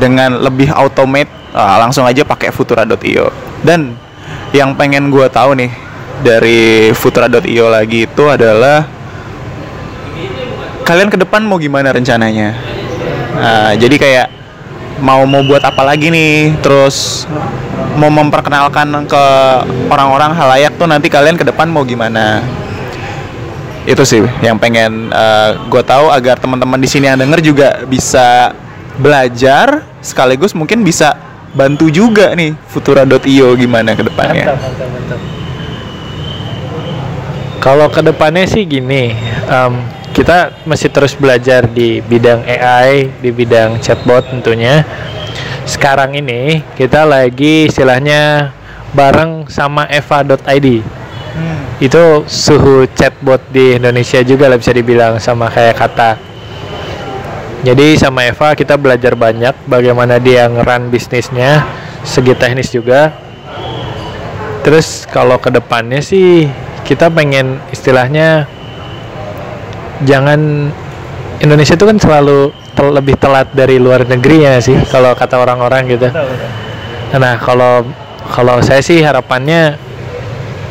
dengan 0.01 0.41
lebih 0.41 0.73
automate 0.73 1.29
ah, 1.53 1.77
langsung 1.77 2.09
aja 2.09 2.25
pakai 2.25 2.49
futura.io 2.49 3.29
dan 3.61 3.93
yang 4.57 4.73
pengen 4.75 5.13
gue 5.13 5.29
tahu 5.29 5.53
nih 5.55 5.71
dari 6.21 6.93
futura.io 6.93 7.67
lagi 7.73 8.05
itu 8.05 8.25
adalah 8.29 8.85
kalian 10.85 11.09
ke 11.09 11.17
depan 11.17 11.41
mau 11.47 11.57
gimana 11.57 11.95
rencananya? 11.95 12.57
Nah, 13.41 13.73
jadi 13.79 13.97
kayak 13.97 14.29
mau 15.01 15.25
mau 15.25 15.41
buat 15.47 15.65
apa 15.65 15.81
lagi 15.87 16.13
nih? 16.13 16.61
Terus 16.61 17.25
mau 17.97 18.13
memperkenalkan 18.13 19.09
ke 19.09 19.25
orang-orang 19.89 20.37
halayak 20.37 20.77
tuh 20.77 20.85
nanti 20.91 21.09
kalian 21.09 21.41
ke 21.41 21.45
depan 21.47 21.71
mau 21.73 21.87
gimana? 21.87 22.45
Itu 23.89 24.05
sih 24.05 24.21
yang 24.45 24.61
pengen 24.61 25.09
gue 25.73 25.83
tahu 25.83 26.13
agar 26.13 26.37
teman-teman 26.37 26.77
di 26.77 26.89
sini 26.91 27.09
yang 27.09 27.17
denger 27.17 27.41
juga 27.41 27.69
bisa 27.89 28.53
belajar 29.01 29.89
sekaligus 30.05 30.53
mungkin 30.53 30.85
bisa 30.85 31.17
bantu 31.57 31.89
juga 31.89 32.37
nih 32.37 32.53
futura.io 32.69 33.57
gimana 33.57 33.97
ke 33.97 34.05
depannya. 34.05 34.53
Mantap, 34.53 34.61
mantap, 34.61 34.89
mantap. 34.93 35.21
Kalau 37.61 37.93
ke 37.93 38.01
depannya 38.01 38.49
sih 38.49 38.65
gini, 38.65 39.13
em, 39.45 39.73
kita 40.17 40.65
masih 40.65 40.89
terus 40.89 41.13
belajar 41.13 41.69
di 41.69 42.01
bidang 42.01 42.41
AI, 42.49 43.13
di 43.21 43.29
bidang 43.29 43.77
chatbot 43.85 44.25
tentunya. 44.33 44.81
Sekarang 45.69 46.17
ini 46.17 46.65
kita 46.81 47.05
lagi 47.05 47.69
istilahnya 47.69 48.49
bareng 48.97 49.53
sama 49.53 49.85
eva.id. 49.93 50.81
Itu 51.85 52.25
suhu 52.25 52.89
chatbot 52.97 53.45
di 53.53 53.77
Indonesia 53.77 54.25
juga 54.25 54.49
lah 54.49 54.57
bisa 54.57 54.73
dibilang 54.73 55.21
sama 55.21 55.53
kayak 55.53 55.77
kata. 55.77 56.11
Jadi 57.61 58.01
sama 58.01 58.25
Eva 58.25 58.57
kita 58.57 58.81
belajar 58.81 59.13
banyak 59.13 59.53
bagaimana 59.69 60.17
dia 60.17 60.49
ngeran 60.49 60.89
bisnisnya, 60.89 61.69
segi 62.09 62.33
teknis 62.33 62.73
juga. 62.73 63.13
Terus 64.65 65.05
kalau 65.05 65.37
ke 65.37 65.53
depannya 65.53 66.01
sih 66.01 66.49
kita 66.87 67.13
pengen 67.13 67.61
istilahnya 67.71 68.45
jangan 70.05 70.73
Indonesia 71.41 71.77
itu 71.77 71.87
kan 71.89 71.99
selalu 72.01 72.53
tel- 72.77 72.95
lebih 72.97 73.17
telat 73.17 73.49
dari 73.53 73.81
luar 73.81 74.05
negeri 74.05 74.45
ya 74.45 74.61
sih 74.61 74.77
kalau 74.89 75.13
kata 75.17 75.41
orang-orang 75.41 75.89
gitu. 75.89 76.09
Nah 77.17 77.35
kalau 77.41 77.85
kalau 78.31 78.63
saya 78.63 78.81
sih 78.85 79.03
harapannya 79.03 79.77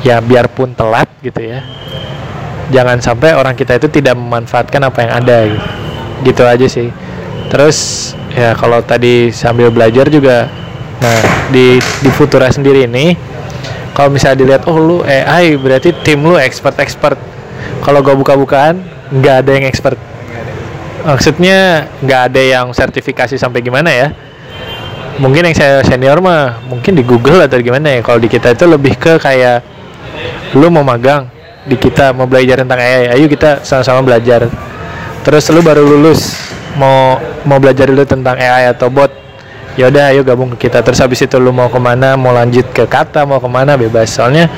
ya 0.05 0.23
biarpun 0.23 0.71
telat 0.77 1.11
gitu 1.19 1.43
ya, 1.43 1.59
jangan 2.71 3.03
sampai 3.03 3.35
orang 3.35 3.51
kita 3.51 3.75
itu 3.75 3.91
tidak 3.91 4.15
memanfaatkan 4.15 4.79
apa 4.79 4.99
yang 5.03 5.11
ada 5.19 5.37
gitu, 5.43 5.67
gitu 6.23 6.43
aja 6.47 6.67
sih. 6.71 6.87
Terus 7.51 7.77
ya 8.31 8.55
kalau 8.55 8.79
tadi 8.79 9.33
sambil 9.35 9.67
belajar 9.73 10.07
juga, 10.07 10.47
nah 11.03 11.19
di 11.51 11.81
di 11.81 12.09
Futura 12.13 12.47
sendiri 12.47 12.87
ini 12.87 13.11
kalau 13.99 14.15
misalnya 14.15 14.39
dilihat 14.39 14.63
oh 14.63 14.79
lu 14.79 14.97
AI 15.03 15.59
berarti 15.59 15.91
tim 15.91 16.23
lu 16.23 16.39
expert 16.39 16.79
expert 16.79 17.19
kalau 17.83 17.99
gua 17.99 18.15
buka-bukaan 18.15 18.79
nggak 19.11 19.35
ada 19.43 19.51
yang 19.59 19.67
expert. 19.67 19.99
Maksudnya 21.03 21.91
nggak 21.99 22.21
ada 22.31 22.39
yang 22.39 22.71
sertifikasi 22.71 23.35
sampai 23.35 23.59
gimana 23.59 23.91
ya? 23.91 24.07
Mungkin 25.19 25.51
yang 25.51 25.55
saya 25.55 25.83
senior 25.83 26.23
mah 26.23 26.63
mungkin 26.71 26.95
di 26.95 27.03
Google 27.03 27.43
atau 27.43 27.59
gimana 27.59 27.91
ya? 27.91 27.99
Kalau 27.99 28.23
di 28.23 28.31
kita 28.31 28.55
itu 28.55 28.63
lebih 28.71 28.95
ke 28.95 29.19
kayak 29.19 29.67
lu 30.55 30.71
mau 30.71 30.87
magang 30.87 31.27
di 31.67 31.75
kita 31.75 32.15
mau 32.15 32.23
belajar 32.23 32.63
tentang 32.63 32.79
AI 32.79 33.19
ayo 33.19 33.27
kita 33.27 33.67
sama-sama 33.67 33.99
belajar. 33.99 34.47
Terus 35.27 35.43
lu 35.51 35.59
baru 35.59 35.83
lulus 35.83 36.39
mau 36.79 37.19
mau 37.43 37.59
belajar 37.59 37.91
dulu 37.91 38.07
tentang 38.07 38.39
AI 38.39 38.71
atau 38.71 38.87
bot 38.87 39.11
ya 39.79 39.87
udah 39.87 40.11
ayo 40.11 40.27
gabung 40.27 40.51
ke 40.51 40.67
kita. 40.67 40.83
Terus 40.83 40.99
habis 40.99 41.23
itu 41.23 41.39
lu 41.39 41.55
mau 41.55 41.71
ke 41.71 41.79
mana 41.79 42.19
mau 42.19 42.35
lanjut 42.35 42.67
ke 42.75 42.83
kata 42.83 43.23
mau 43.23 43.39
ke 43.39 43.47
mana 43.47 43.79
bebas. 43.79 44.11
Soalnya 44.11 44.51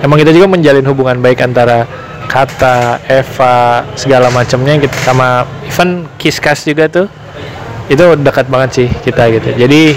emang 0.00 0.16
kita 0.16 0.32
juga 0.32 0.48
menjalin 0.48 0.84
hubungan 0.88 1.20
baik 1.20 1.44
antara 1.44 1.84
kata 2.24 3.04
Eva 3.04 3.84
segala 3.92 4.32
macamnya 4.32 4.80
gitu 4.80 4.96
sama 5.04 5.44
even 5.68 6.08
Kiskas 6.16 6.64
juga 6.64 6.88
tuh. 6.88 7.12
Itu 7.92 8.16
dekat 8.16 8.48
banget 8.48 8.70
sih 8.72 8.88
kita 8.88 9.28
gitu. 9.36 9.52
Jadi 9.52 9.92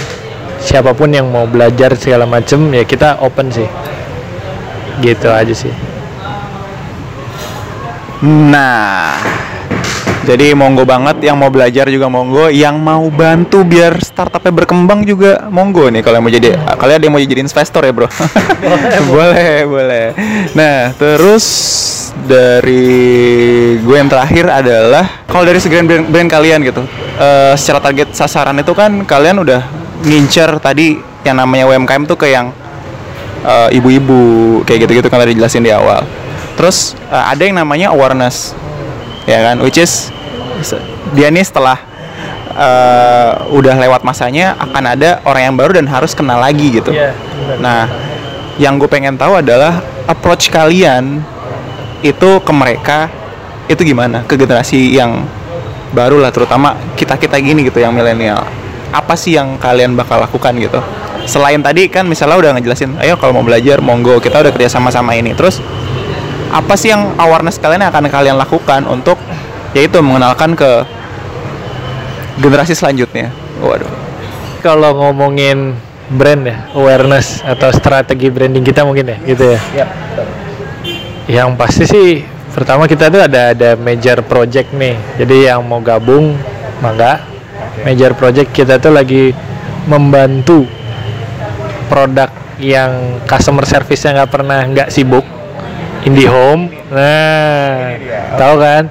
siapa 0.60 0.92
pun 0.92 1.08
yang 1.16 1.32
mau 1.32 1.48
belajar 1.48 1.96
segala 1.96 2.28
macem 2.28 2.60
ya 2.76 2.84
kita 2.84 3.24
open 3.24 3.48
sih. 3.48 3.70
Gitu 5.00 5.32
aja 5.32 5.56
sih. 5.56 5.72
Nah, 8.28 9.14
jadi 10.28 10.52
monggo 10.52 10.84
banget 10.84 11.24
yang 11.24 11.40
mau 11.40 11.48
belajar 11.48 11.88
juga 11.88 12.12
monggo, 12.12 12.52
yang 12.52 12.76
mau 12.84 13.08
bantu 13.08 13.64
biar 13.64 13.96
startupnya 14.04 14.52
berkembang 14.52 15.08
juga 15.08 15.48
monggo 15.48 15.88
nih 15.88 16.04
kalau 16.04 16.20
yang 16.20 16.26
mau 16.28 16.34
jadi 16.36 16.50
kalian 16.76 16.96
ada 17.00 17.06
yang 17.08 17.16
mau 17.16 17.24
jadi 17.24 17.40
investor 17.48 17.80
ya 17.88 17.96
bro. 17.96 18.12
boleh, 19.16 19.64
boleh. 19.64 20.06
Nah, 20.52 20.92
terus 21.00 21.48
dari 22.28 22.92
gue 23.80 23.96
yang 23.96 24.12
terakhir 24.12 24.52
adalah 24.52 25.24
kalau 25.32 25.48
dari 25.48 25.64
segi 25.64 25.80
brand, 25.80 26.12
brand 26.12 26.28
kalian 26.28 26.60
gitu, 26.60 26.84
eh, 27.24 27.56
secara 27.56 27.80
target 27.80 28.12
sasaran 28.12 28.60
itu 28.60 28.76
kan 28.76 29.08
kalian 29.08 29.48
udah 29.48 29.64
ngincer 30.04 30.60
tadi 30.60 31.00
yang 31.24 31.40
namanya 31.40 31.72
UMKM 31.72 32.04
tuh 32.04 32.20
ke 32.20 32.36
yang 32.36 32.52
eh, 33.48 33.80
ibu-ibu 33.80 34.60
kayak 34.68 34.92
gitu-gitu 34.92 35.08
kan 35.08 35.24
tadi 35.24 35.40
dijelasin 35.40 35.64
di 35.64 35.72
awal. 35.72 36.04
Terus 36.60 37.00
eh, 37.08 37.24
ada 37.32 37.40
yang 37.40 37.56
namanya 37.64 37.96
awareness, 37.96 38.52
ya 39.24 39.40
kan, 39.40 39.64
which 39.64 39.80
is 39.80 40.12
dia 41.14 41.28
nih 41.30 41.46
setelah 41.46 41.78
eh, 42.58 43.32
udah 43.54 43.76
lewat 43.78 44.02
masanya 44.02 44.58
akan 44.58 44.84
ada 44.98 45.22
orang 45.24 45.54
yang 45.54 45.56
baru 45.56 45.72
dan 45.78 45.86
harus 45.88 46.18
kenal 46.18 46.42
lagi 46.42 46.74
gitu. 46.74 46.92
Iya, 46.92 47.14
Nah, 47.62 47.88
yang 48.58 48.82
gue 48.82 48.90
pengen 48.90 49.16
tahu 49.16 49.38
adalah 49.40 49.80
approach 50.10 50.50
kalian 50.50 51.22
itu 52.02 52.30
ke 52.42 52.54
mereka 52.54 53.10
itu 53.70 53.82
gimana? 53.84 54.26
Ke 54.26 54.40
generasi 54.40 54.98
yang 54.98 55.26
baru 55.94 56.20
lah 56.20 56.34
terutama 56.34 56.76
kita 56.98 57.16
kita 57.16 57.38
gini 57.40 57.68
gitu 57.68 57.80
yang 57.80 57.94
milenial. 57.94 58.44
Apa 58.92 59.14
sih 59.20 59.36
yang 59.36 59.60
kalian 59.60 59.94
bakal 59.94 60.18
lakukan 60.20 60.56
gitu? 60.58 60.80
Selain 61.28 61.60
tadi 61.60 61.92
kan 61.92 62.08
misalnya 62.08 62.40
udah 62.40 62.52
ngejelasin 62.56 62.96
ayo 63.04 63.20
kalau 63.20 63.36
mau 63.36 63.44
belajar 63.44 63.84
monggo 63.84 64.18
kita 64.24 64.40
udah 64.40 64.52
kerja 64.56 64.72
sama 64.72 64.90
sama 64.90 65.14
ini. 65.14 65.36
Terus 65.36 65.60
apa 66.48 66.80
sih 66.80 66.96
yang 66.96 67.20
awareness 67.20 67.60
kalian 67.60 67.84
yang 67.84 67.92
akan 67.92 68.08
kalian 68.08 68.36
lakukan 68.40 68.88
untuk 68.88 69.20
yaitu 69.76 70.00
mengenalkan 70.00 70.56
ke 70.56 70.86
generasi 72.40 72.78
selanjutnya. 72.78 73.34
Waduh. 73.60 73.90
Kalau 74.62 74.94
ngomongin 74.98 75.74
brand 76.08 76.48
ya 76.48 76.72
awareness 76.72 77.44
atau 77.44 77.68
strategi 77.76 78.32
branding 78.32 78.64
kita 78.64 78.88
mungkin 78.88 79.12
ya 79.12 79.18
gitu 79.28 79.44
ya? 79.56 79.60
Yang 81.28 81.50
pasti 81.60 81.84
sih 81.84 82.08
pertama 82.56 82.88
kita 82.88 83.12
tuh 83.12 83.22
ada 83.22 83.52
ada 83.52 83.76
major 83.76 84.24
project 84.24 84.72
nih. 84.72 84.96
Jadi 85.20 85.52
yang 85.52 85.66
mau 85.68 85.84
gabung 85.84 86.38
mangga. 86.80 87.24
Major 87.86 88.18
project 88.18 88.50
kita 88.56 88.82
tuh 88.82 88.90
lagi 88.90 89.30
membantu 89.86 90.66
produk 91.88 92.30
yang 92.58 93.22
customer 93.30 93.70
service-nya 93.70 94.24
nggak 94.24 94.32
pernah 94.34 94.60
nggak 94.66 94.90
sibuk. 94.90 95.26
IndiHome. 96.08 96.72
Nah 96.90 97.94
tahu 98.40 98.56
kan 98.64 98.84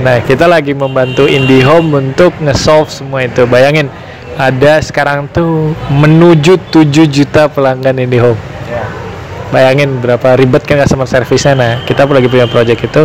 nah 0.00 0.22
kita 0.22 0.46
lagi 0.46 0.72
membantu 0.72 1.26
IndiHome 1.26 1.90
untuk 1.98 2.32
nge-solve 2.38 2.88
semua 2.88 3.26
itu. 3.26 3.44
Bayangin 3.50 3.90
ada 4.38 4.80
sekarang 4.80 5.26
tuh 5.28 5.74
menuju 5.90 6.70
7 6.70 6.86
juta 7.10 7.50
pelanggan 7.50 7.98
IndiHome. 7.98 8.38
Bayangin 9.50 9.98
berapa 9.98 10.38
ribet 10.38 10.62
kan 10.62 10.78
customer 10.78 11.10
service-nya 11.10 11.52
nah 11.58 11.72
kita 11.82 12.06
lagi 12.06 12.30
punya 12.30 12.46
project 12.46 12.86
itu. 12.86 13.02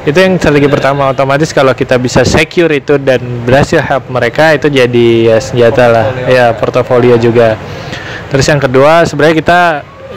Itu 0.00 0.16
yang 0.16 0.40
strategi 0.40 0.64
pertama. 0.64 1.12
Otomatis 1.12 1.52
kalau 1.52 1.76
kita 1.76 2.00
bisa 2.00 2.24
secure 2.24 2.72
itu 2.72 2.96
dan 2.96 3.20
berhasil 3.44 3.84
help 3.84 4.08
mereka 4.08 4.56
itu 4.56 4.72
jadi 4.72 5.06
ya 5.28 5.36
senjata 5.36 5.84
lah. 5.92 6.06
Ya 6.24 6.56
portofolio 6.56 7.20
juga. 7.20 7.60
Terus 8.32 8.46
yang 8.48 8.62
kedua 8.62 9.04
sebenarnya 9.04 9.36
kita 9.36 9.60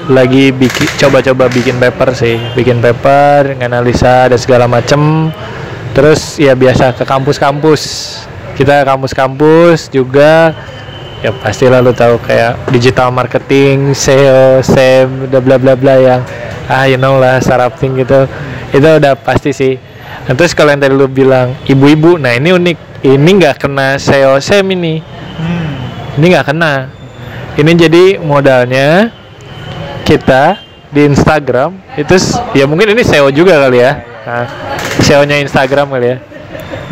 lagi 0.08 0.56
bikin 0.56 0.88
coba-coba 1.04 1.52
bikin 1.52 1.76
paper 1.84 2.16
sih. 2.16 2.40
Bikin 2.56 2.80
paper 2.80 3.60
analisa 3.60 4.32
dan 4.32 4.40
segala 4.40 4.72
macem 4.72 5.34
terus 5.94 6.42
ya 6.42 6.58
biasa 6.58 6.98
ke 6.98 7.06
kampus-kampus 7.06 7.82
kita 8.54 8.86
kampus-kampus 8.86 9.90
juga 9.90 10.54
ya 11.24 11.32
pasti 11.40 11.66
lalu 11.72 11.96
tahu 11.96 12.20
kayak 12.20 12.68
digital 12.70 13.10
marketing, 13.10 13.96
SEO, 13.96 14.60
SEM, 14.60 15.32
bla 15.32 15.40
bla 15.40 15.56
bla 15.56 15.74
bla 15.74 15.96
yang 15.96 16.22
ah 16.68 16.84
you 16.84 17.00
know 17.00 17.16
lah 17.18 17.40
startup-thing 17.40 17.96
gitu. 17.96 18.28
Itu 18.76 19.00
udah 19.00 19.16
pasti 19.16 19.56
sih. 19.56 19.74
Nah, 20.28 20.34
terus 20.36 20.52
kalau 20.52 20.76
yang 20.76 20.84
tadi 20.84 20.94
lu 20.94 21.08
bilang 21.08 21.56
ibu-ibu, 21.66 22.20
nah 22.20 22.36
ini 22.36 22.52
unik. 22.52 22.78
Ini 23.04 23.30
nggak 23.36 23.68
kena 23.68 24.00
SEO 24.00 24.40
SEM 24.40 24.72
ini. 24.76 25.00
Ini 26.20 26.26
nggak 26.36 26.46
kena. 26.52 26.88
Ini 27.56 27.72
jadi 27.76 28.04
modalnya 28.20 29.12
kita 30.04 30.60
di 30.94 31.08
Instagram 31.08 31.74
itu 31.96 32.16
ya 32.54 32.68
mungkin 32.68 32.92
ini 32.96 33.02
SEO 33.04 33.32
juga 33.32 33.60
kali 33.64 33.80
ya. 33.80 33.92
Nah, 34.24 34.46
SEO-nya 35.02 35.42
Instagram 35.42 35.90
kali 35.90 36.08
ya. 36.14 36.18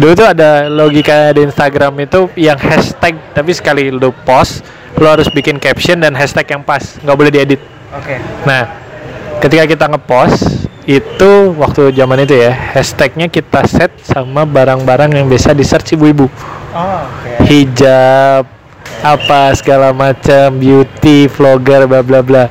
Dulu 0.02 0.12
tuh 0.18 0.28
ada 0.34 0.66
logika 0.72 1.36
di 1.36 1.46
Instagram 1.46 1.94
itu 2.02 2.32
yang 2.34 2.58
hashtag 2.58 3.20
tapi 3.36 3.52
sekali 3.54 3.94
lu 3.94 4.10
post 4.26 4.66
lu 4.98 5.06
harus 5.06 5.30
bikin 5.30 5.62
caption 5.62 6.02
dan 6.02 6.18
hashtag 6.18 6.48
yang 6.50 6.64
pas. 6.66 6.98
Nggak 7.04 7.18
boleh 7.18 7.32
diedit. 7.32 7.62
Oke. 7.94 8.18
Nah 8.48 8.66
ketika 9.44 9.68
kita 9.70 9.86
ngepost 9.92 10.70
itu 10.90 11.32
waktu 11.62 11.94
zaman 11.94 12.26
itu 12.26 12.34
ya 12.34 12.50
hashtagnya 12.50 13.30
kita 13.30 13.62
set 13.70 13.94
sama 14.02 14.48
barang-barang 14.50 15.22
yang 15.22 15.26
biasa 15.30 15.54
di 15.54 15.62
search 15.62 15.94
ibu-ibu. 15.94 16.26
Oh, 16.26 17.06
oke. 17.06 17.46
Hijab 17.46 18.50
apa 19.02 19.54
segala 19.58 19.94
macam 19.94 20.58
beauty 20.58 21.30
vlogger 21.30 21.86
bla 21.86 22.02
bla 22.02 22.22
bla. 22.26 22.46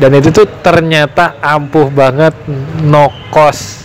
Dan 0.00 0.16
itu 0.16 0.32
tuh 0.32 0.48
ternyata 0.64 1.36
ampuh 1.44 1.92
banget 1.92 2.32
no 2.80 3.12
cost 3.28 3.81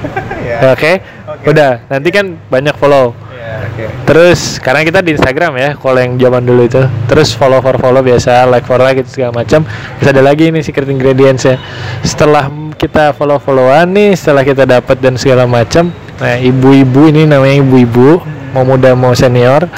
ya. 0.48 0.72
Oke 0.72 1.02
Oke. 1.28 1.46
udah. 1.52 1.84
Nanti 1.88 2.08
kan 2.10 2.38
banyak 2.48 2.74
follow. 2.76 3.16
Ya, 3.32 3.66
oke. 3.66 3.84
Terus 4.06 4.60
karena 4.62 4.86
kita 4.86 5.00
di 5.02 5.14
Instagram 5.18 5.52
ya 5.58 5.70
kalau 5.74 5.98
yang 5.98 6.14
zaman 6.20 6.42
dulu 6.44 6.62
itu. 6.66 6.82
Terus 7.10 7.34
follow 7.34 7.58
for 7.60 7.76
follow 7.78 8.00
biasa 8.00 8.46
like 8.50 8.66
for 8.66 8.78
like 8.78 9.00
gitu 9.00 9.22
segala 9.22 9.44
macam. 9.44 9.64
Terus 10.00 10.08
ada 10.12 10.22
lagi 10.22 10.50
nih 10.50 10.62
secret 10.62 10.88
ingredients 10.88 11.46
ya 11.46 11.56
setelah 12.02 12.50
kita 12.76 13.14
follow 13.14 13.38
followan 13.38 13.94
nih 13.94 14.18
setelah 14.18 14.42
kita 14.42 14.66
dapat 14.66 14.98
dan 14.98 15.14
segala 15.14 15.46
macam 15.46 15.94
nah 16.18 16.34
ibu-ibu 16.34 17.14
ini 17.14 17.30
namanya 17.30 17.62
ibu-ibu 17.62 18.18
mau 18.50 18.66
muda 18.66 18.90
mau 18.98 19.14
senior 19.14 19.70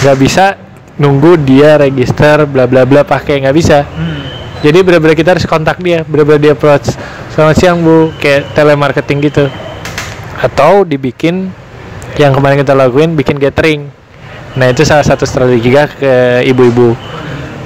nggak 0.00 0.16
bisa 0.16 0.56
nunggu 0.98 1.38
dia 1.46 1.78
register 1.78 2.42
bla 2.44 2.66
bla 2.66 2.82
bla 2.82 3.06
pakai 3.06 3.46
nggak 3.46 3.56
bisa. 3.56 3.86
Jadi 4.58 4.82
benar-benar 4.82 5.14
kita 5.14 5.38
harus 5.38 5.46
kontak 5.46 5.78
dia 5.78 6.02
benar-benar 6.02 6.42
dia 6.42 6.52
approach 6.58 6.90
selamat 7.38 7.54
siang 7.54 7.78
bu. 7.86 8.10
Kayak 8.18 8.50
telemarketing 8.50 9.30
gitu. 9.30 9.46
Atau 10.42 10.82
dibikin 10.82 11.54
yang 12.18 12.34
kemarin 12.34 12.58
kita 12.58 12.74
lakuin 12.74 13.14
bikin 13.14 13.38
gathering. 13.38 13.86
Nah 14.58 14.66
itu 14.74 14.82
salah 14.82 15.06
satu 15.06 15.22
strategi 15.22 15.70
kita 15.70 15.86
ke 15.86 16.14
ibu-ibu. 16.50 16.98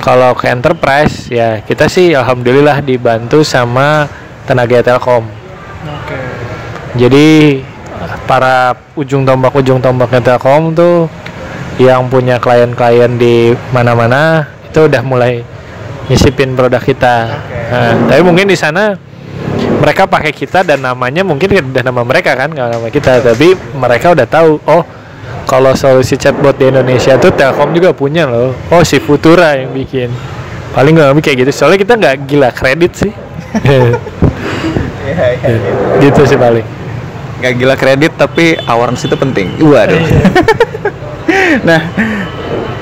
Kalau 0.05 0.37
ke 0.37 0.53
enterprise 0.53 1.33
ya 1.33 1.65
kita 1.65 1.89
sih 1.89 2.13
alhamdulillah 2.13 2.85
dibantu 2.85 3.41
sama 3.41 4.13
tenaga 4.45 4.85
telkom. 4.85 5.25
Oke. 5.89 6.21
Jadi 7.01 7.65
para 8.29 8.77
ujung 8.93 9.25
tombak 9.25 9.57
ujung 9.57 9.81
tombaknya 9.81 10.21
telkom 10.21 10.77
tuh 10.77 11.09
yang 11.81 12.13
punya 12.13 12.37
klien-klien 12.37 13.17
di 13.17 13.57
mana-mana 13.73 14.53
itu 14.69 14.85
udah 14.85 15.01
mulai 15.01 15.41
nyisipin 16.13 16.53
produk 16.53 16.85
kita. 16.85 17.17
Nah, 17.73 18.13
tapi 18.13 18.21
mungkin 18.21 18.53
di 18.53 18.59
sana 18.59 18.93
mereka 19.83 20.07
pakai 20.07 20.31
kita 20.31 20.63
dan 20.63 20.79
namanya 20.79 21.27
mungkin 21.27 21.51
udah 21.51 21.83
nama 21.83 22.07
mereka 22.07 22.39
kan 22.39 22.55
nggak 22.55 22.69
nama 22.79 22.87
kita. 22.87 23.19
Tapi 23.19 23.59
mereka 23.75 24.15
udah 24.15 24.27
tahu 24.31 24.63
oh 24.63 24.87
kalau 25.51 25.75
solusi 25.75 26.15
chatbot 26.15 26.55
di 26.55 26.71
Indonesia 26.71 27.19
tuh 27.19 27.35
Telkom 27.35 27.75
juga 27.75 27.91
punya 27.91 28.31
loh. 28.31 28.55
Oh 28.71 28.87
si 28.87 29.03
Futura 29.03 29.59
yang 29.59 29.75
bikin. 29.75 30.15
Paling 30.71 30.95
nggak 30.95 31.19
kayak 31.19 31.37
gitu. 31.43 31.51
Soalnya 31.51 31.83
kita 31.83 31.99
nggak 31.99 32.15
gila 32.31 32.55
kredit 32.55 32.93
sih. 32.95 33.13
Iya, 35.03 35.27
iya, 35.35 35.51
iya. 35.51 35.59
gitu 35.99 36.23
sih 36.25 36.39
paling. 36.39 36.63
Nggak 37.43 37.53
gila 37.59 37.75
kredit 37.75 38.13
tapi 38.15 38.55
awareness 38.71 39.03
itu 39.03 39.19
penting. 39.19 39.51
Waduh. 39.59 39.99
Nah 41.69 41.85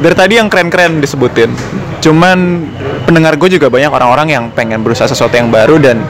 dari 0.00 0.16
tadi 0.16 0.34
yang 0.38 0.48
keren-keren 0.48 1.00
disebutin. 1.00 1.52
Cuman 2.00 2.64
pendengar 3.04 3.36
gue 3.36 3.56
juga 3.56 3.68
banyak 3.68 3.92
orang-orang 3.92 4.28
yang 4.32 4.44
pengen 4.54 4.80
berusaha 4.80 5.10
sesuatu 5.10 5.36
yang 5.36 5.52
baru 5.52 5.76
dan 5.76 6.00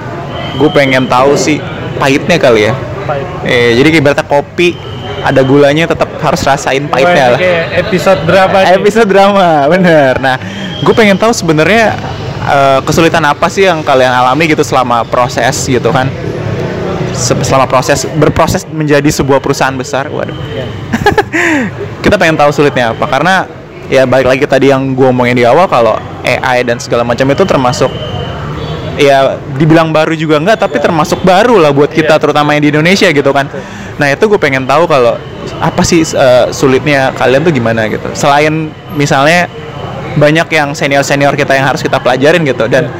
gue 0.56 0.70
pengen 0.72 1.06
tahu 1.06 1.36
sih 1.36 1.60
pahitnya 2.00 2.40
kali 2.40 2.70
ya. 2.70 2.74
Eh, 3.42 3.74
jadi 3.74 3.98
ibaratnya 3.98 4.26
kopi 4.26 4.76
ada 5.20 5.44
gulanya 5.44 5.84
tetap 5.84 6.08
harus 6.22 6.40
rasain 6.46 6.88
pahitnya 6.88 7.36
lah. 7.36 7.40
episode 7.76 8.20
berapa 8.24 8.56
episode 8.80 9.08
drama 9.10 9.68
bener. 9.68 10.16
Nah 10.22 10.36
gue 10.80 10.94
pengen 10.96 11.18
tahu 11.18 11.34
sebenarnya 11.34 11.96
eh, 12.46 12.78
kesulitan 12.86 13.24
apa 13.26 13.46
sih 13.52 13.68
yang 13.68 13.84
kalian 13.84 14.10
alami 14.10 14.48
gitu 14.48 14.64
selama 14.64 15.04
proses 15.04 15.66
gitu 15.68 15.90
kan? 15.92 16.08
Se- 17.10 17.42
selama 17.42 17.66
proses 17.66 18.06
berproses 18.16 18.62
menjadi 18.70 19.10
sebuah 19.10 19.42
perusahaan 19.42 19.74
besar 19.74 20.08
waduh. 20.08 20.36
Kita 22.04 22.16
pengen 22.16 22.38
tahu 22.38 22.50
sulitnya 22.54 22.96
apa 22.96 23.04
karena 23.10 23.44
ya 23.90 24.06
balik 24.06 24.30
lagi 24.30 24.44
tadi 24.46 24.70
yang 24.70 24.94
gue 24.94 25.10
omongin 25.10 25.34
di 25.34 25.44
awal 25.44 25.66
kalau 25.66 25.98
AI 26.22 26.62
dan 26.62 26.78
segala 26.78 27.02
macam 27.02 27.26
itu 27.26 27.42
termasuk 27.42 27.90
ya 29.00 29.40
dibilang 29.56 29.88
baru 29.96 30.12
juga 30.12 30.36
enggak 30.36 30.60
tapi 30.60 30.76
termasuk 30.76 31.24
baru 31.24 31.56
lah 31.56 31.72
buat 31.72 31.88
kita 31.88 32.20
terutama 32.20 32.52
yang 32.52 32.68
di 32.68 32.70
Indonesia 32.76 33.08
gitu 33.08 33.32
kan. 33.32 33.48
Nah 33.96 34.12
itu 34.12 34.28
gue 34.28 34.36
pengen 34.36 34.68
tahu 34.68 34.84
kalau 34.84 35.16
apa 35.56 35.80
sih 35.80 36.04
eh, 36.04 36.52
sulitnya 36.52 37.16
kalian 37.16 37.40
tuh 37.40 37.52
gimana 37.56 37.88
gitu. 37.88 38.12
Selain 38.12 38.68
misalnya 38.92 39.48
banyak 40.20 40.48
yang 40.52 40.76
senior 40.76 41.00
senior 41.00 41.32
kita 41.32 41.56
yang 41.56 41.72
harus 41.72 41.80
kita 41.80 41.96
pelajarin 41.96 42.44
gitu 42.44 42.68
dan 42.68 42.92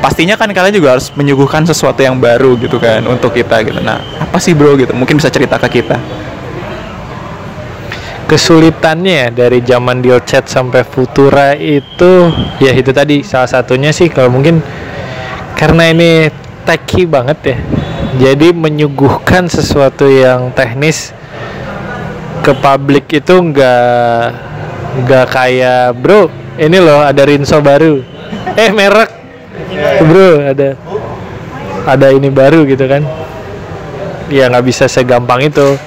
pastinya 0.00 0.34
kan 0.40 0.48
kalian 0.50 0.74
juga 0.74 0.98
harus 0.98 1.12
menyuguhkan 1.14 1.68
sesuatu 1.68 2.00
yang 2.00 2.16
baru 2.16 2.56
gitu 2.56 2.80
kan 2.80 3.04
untuk 3.04 3.36
kita 3.36 3.60
gitu. 3.62 3.78
Nah 3.84 4.00
apa 4.18 4.40
sih 4.40 4.56
bro 4.56 4.72
gitu? 4.80 4.96
Mungkin 4.96 5.20
bisa 5.20 5.28
cerita 5.28 5.60
ke 5.60 5.68
kita. 5.82 6.00
Kesulitannya 8.32 9.12
ya 9.12 9.28
dari 9.28 9.60
zaman 9.60 10.00
deal 10.00 10.16
chat 10.24 10.48
sampai 10.48 10.88
Futura 10.88 11.52
itu 11.52 12.32
ya 12.64 12.72
itu 12.72 12.88
tadi 12.88 13.20
salah 13.20 13.44
satunya 13.44 13.92
sih 13.92 14.08
kalau 14.08 14.32
mungkin 14.32 14.64
karena 15.62 15.94
ini 15.94 16.26
techy 16.66 17.06
banget 17.06 17.38
ya. 17.54 17.58
Jadi 18.18 18.50
menyuguhkan 18.50 19.46
sesuatu 19.46 20.10
yang 20.10 20.50
teknis 20.58 21.14
ke 22.42 22.50
publik 22.58 23.06
itu 23.14 23.30
nggak 23.30 24.26
nggak 25.06 25.26
kayak 25.30 25.94
bro 25.94 26.26
ini 26.58 26.82
loh 26.82 27.06
ada 27.06 27.22
rinso 27.22 27.62
baru. 27.62 28.02
Eh 28.58 28.74
merek. 28.74 29.10
Bro 30.02 30.50
ada 30.50 30.74
ada 31.86 32.06
ini 32.10 32.26
baru 32.26 32.66
gitu 32.66 32.82
kan. 32.90 33.06
Ya 34.34 34.50
nggak 34.50 34.66
bisa 34.66 34.90
segampang 34.90 35.46
itu. 35.46 35.78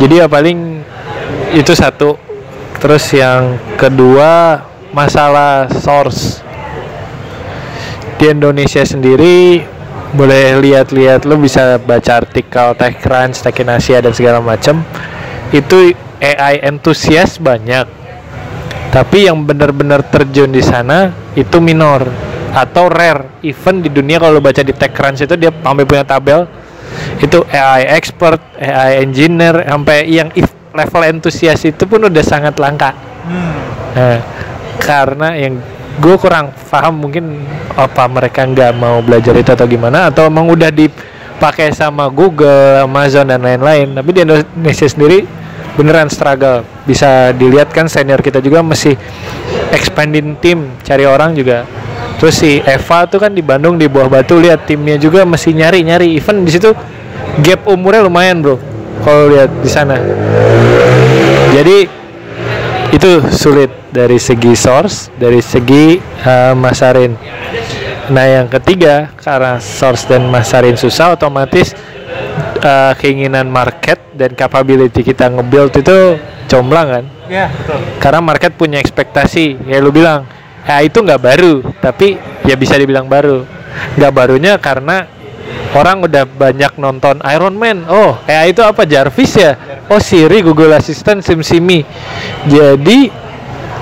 Jadi 0.00 0.24
ya 0.24 0.26
paling 0.32 0.80
itu 1.52 1.76
satu. 1.76 2.16
Terus 2.80 3.04
yang 3.12 3.60
kedua 3.76 4.64
masalah 4.96 5.68
source 5.68 6.40
di 8.22 8.30
Indonesia 8.30 8.86
sendiri 8.86 9.58
boleh 10.14 10.62
lihat-lihat 10.62 11.26
lo 11.26 11.34
bisa 11.42 11.74
baca 11.82 12.22
artikel 12.22 12.70
TechCrunch, 12.78 13.42
Tech 13.42 13.58
in 13.58 13.66
Asia 13.66 13.98
dan 13.98 14.14
segala 14.14 14.38
macam 14.38 14.86
itu 15.50 15.90
AI 16.22 16.62
entusias 16.62 17.42
banyak. 17.42 17.90
Tapi 18.94 19.26
yang 19.26 19.42
benar-benar 19.42 20.06
terjun 20.06 20.54
di 20.54 20.62
sana 20.62 21.10
itu 21.34 21.58
minor 21.58 22.06
atau 22.54 22.86
rare. 22.86 23.42
Even 23.42 23.82
di 23.82 23.90
dunia 23.90 24.22
kalau 24.22 24.38
baca 24.38 24.62
di 24.62 24.70
TechCrunch 24.70 25.26
itu 25.26 25.34
dia 25.34 25.50
sampai 25.50 25.82
punya 25.82 26.06
tabel. 26.06 26.46
Itu 27.18 27.42
AI 27.50 27.90
expert, 27.98 28.38
AI 28.54 29.02
engineer 29.02 29.66
sampai 29.66 30.06
yang 30.06 30.30
level 30.70 31.02
entusias 31.10 31.58
itu 31.66 31.90
pun 31.90 32.06
udah 32.06 32.22
sangat 32.22 32.54
langka. 32.60 32.94
Nah, 33.98 34.20
karena 34.78 35.34
yang 35.34 35.58
gue 36.00 36.16
kurang 36.16 36.54
paham 36.72 37.04
mungkin 37.04 37.44
apa 37.76 38.08
mereka 38.08 38.48
nggak 38.48 38.72
mau 38.76 39.04
belajar 39.04 39.36
itu 39.36 39.52
atau 39.52 39.68
gimana 39.68 40.08
atau 40.08 40.28
emang 40.28 40.48
udah 40.48 40.72
dipakai 40.72 41.74
sama 41.76 42.08
Google, 42.08 42.84
Amazon 42.86 43.28
dan 43.28 43.44
lain-lain. 43.44 43.92
Tapi 43.92 44.10
di 44.14 44.20
Indonesia 44.24 44.88
sendiri 44.88 45.24
beneran 45.76 46.08
struggle. 46.08 46.64
Bisa 46.88 47.36
dilihat 47.36 47.70
kan 47.70 47.86
senior 47.86 48.24
kita 48.24 48.40
juga 48.40 48.64
masih 48.64 48.96
expanding 49.72 50.36
tim, 50.40 50.72
cari 50.80 51.04
orang 51.04 51.36
juga. 51.36 51.68
Terus 52.16 52.38
si 52.38 52.62
Eva 52.62 53.04
tuh 53.10 53.18
kan 53.18 53.34
di 53.34 53.42
Bandung 53.42 53.76
di 53.76 53.90
Buah 53.90 54.06
Batu 54.06 54.38
lihat 54.38 54.64
timnya 54.64 54.94
juga 54.96 55.26
masih 55.26 55.52
nyari-nyari. 55.58 56.16
Even 56.16 56.46
di 56.46 56.54
situ 56.54 56.70
gap 57.42 57.66
umurnya 57.66 58.06
lumayan, 58.06 58.40
Bro 58.40 58.72
kalau 59.02 59.32
lihat 59.34 59.50
di 59.60 59.70
sana. 59.70 59.98
Jadi 61.52 61.90
itu 62.92 63.24
sulit 63.32 63.72
dari 63.88 64.20
segi 64.20 64.52
source, 64.52 65.08
dari 65.16 65.40
segi 65.40 65.96
uh, 66.28 66.52
masarin. 66.52 67.16
Nah 68.12 68.26
yang 68.28 68.46
ketiga 68.52 69.08
karena 69.16 69.56
source 69.56 70.04
dan 70.04 70.28
masarin 70.28 70.76
susah, 70.76 71.16
otomatis 71.16 71.72
uh, 72.60 72.92
keinginan 73.00 73.48
market 73.48 73.98
dan 74.12 74.36
capability 74.36 75.00
kita 75.00 75.32
nge-build 75.32 75.72
itu 75.72 76.20
comblang 76.52 76.88
kan? 77.00 77.04
Iya 77.32 77.48
betul. 77.48 77.80
Karena 77.96 78.20
market 78.20 78.52
punya 78.60 78.76
ekspektasi, 78.76 79.64
ya 79.64 79.80
lu 79.80 79.88
bilang, 79.88 80.28
ya 80.68 80.84
itu 80.84 81.00
nggak 81.00 81.22
baru, 81.22 81.64
tapi 81.80 82.20
ya 82.44 82.54
bisa 82.60 82.76
dibilang 82.76 83.08
baru. 83.08 83.48
Nggak 83.96 84.12
barunya 84.12 84.60
karena 84.60 85.08
orang 85.72 86.04
udah 86.04 86.28
banyak 86.28 86.76
nonton 86.76 87.24
Iron 87.24 87.56
Man. 87.56 87.88
Oh, 87.88 88.20
AI 88.28 88.52
itu 88.52 88.60
apa? 88.60 88.84
Jarvis 88.84 89.32
ya? 89.32 89.56
Oh, 89.92 90.00
Siri, 90.00 90.40
Google 90.40 90.72
Assistant, 90.72 91.20
SimSimi. 91.20 91.84
Jadi 92.48 93.12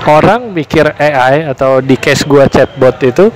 orang 0.03 0.51
mikir 0.51 0.91
AI 0.99 1.47
atau 1.47 1.79
di 1.79 1.95
case 1.95 2.27
gua 2.27 2.51
chatbot 2.51 2.99
itu 2.99 3.31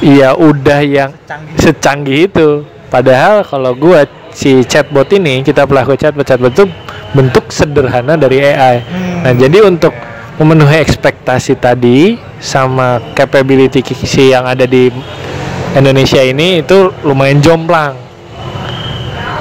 ya 0.00 0.32
udah 0.32 0.80
yang 0.80 1.12
secanggih, 1.60 2.32
itu. 2.32 2.64
Padahal 2.88 3.44
kalau 3.44 3.76
gua 3.76 4.08
si 4.32 4.64
chatbot 4.64 5.04
ini 5.12 5.44
kita 5.44 5.68
pelaku 5.68 6.00
chatbot 6.00 6.24
chatbot 6.24 6.56
itu 6.56 6.64
bentuk 7.12 7.52
sederhana 7.52 8.16
dari 8.16 8.40
AI. 8.40 8.76
Nah, 9.28 9.36
jadi 9.36 9.68
untuk 9.68 9.92
memenuhi 10.40 10.80
ekspektasi 10.80 11.60
tadi 11.60 12.16
sama 12.40 13.04
capability 13.12 13.84
si 13.84 14.32
yang 14.32 14.48
ada 14.48 14.64
di 14.64 14.88
Indonesia 15.76 16.24
ini 16.24 16.64
itu 16.64 16.88
lumayan 17.04 17.44
jomplang. 17.44 18.03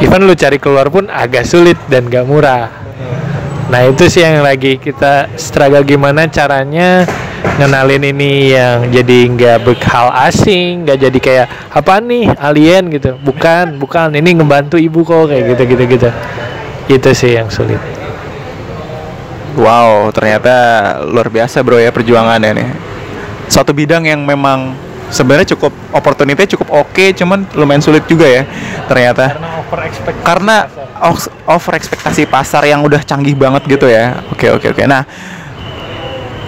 Even 0.03 0.27
lu 0.27 0.35
cari 0.35 0.59
keluar 0.59 0.91
pun 0.91 1.07
agak 1.07 1.47
sulit 1.47 1.79
dan 1.87 2.11
gak 2.11 2.27
murah. 2.27 2.67
Nah 3.71 3.87
itu 3.87 4.11
sih 4.11 4.19
yang 4.19 4.43
lagi 4.43 4.75
kita 4.75 5.31
struggle 5.39 5.87
gimana 5.87 6.27
caranya 6.27 7.07
ngenalin 7.55 8.03
ini 8.11 8.51
yang 8.51 8.91
jadi 8.91 9.17
nggak 9.33 9.57
berhal 9.63 10.11
asing, 10.27 10.83
nggak 10.83 10.97
jadi 11.07 11.19
kayak 11.23 11.47
apa 11.71 12.03
nih 12.03 12.29
alien 12.35 12.91
gitu. 12.91 13.15
Bukan, 13.23 13.79
bukan. 13.79 14.11
Ini 14.13 14.43
ngebantu 14.43 14.75
ibu 14.75 15.01
kok 15.07 15.31
kayak 15.31 15.55
gitu 15.55 15.63
gitu 15.73 15.83
gitu. 15.87 16.09
Itu 16.91 17.09
sih 17.15 17.39
yang 17.39 17.47
sulit. 17.47 17.79
Wow, 19.55 20.09
ternyata 20.11 20.53
luar 21.05 21.29
biasa 21.29 21.61
bro 21.61 21.77
ya 21.77 21.93
perjuangannya 21.93 22.51
nih. 22.57 22.69
Suatu 23.47 23.71
bidang 23.71 24.05
yang 24.05 24.25
memang 24.25 24.73
sebenarnya 25.09 25.55
cukup 25.57 25.73
opportunity 25.91 26.43
cukup 26.55 26.67
oke 26.71 26.91
okay, 26.93 27.11
cuman 27.11 27.43
lumayan 27.57 27.83
sulit 27.83 28.03
juga 28.07 28.27
ya 28.29 28.43
ternyata. 28.87 29.35
Karena 29.35 29.49
over 29.59 29.79
ekspektasi. 29.83 30.23
karena 30.23 30.55
o- 31.03 31.31
over 31.51 31.73
ekspektasi 31.75 32.21
pasar 32.29 32.63
yang 32.67 32.83
udah 32.85 33.01
canggih 33.03 33.35
banget 33.35 33.63
gitu 33.67 33.87
ya. 33.89 34.21
Oke 34.31 34.51
oke 34.53 34.71
oke. 34.71 34.83
Nah 34.87 35.03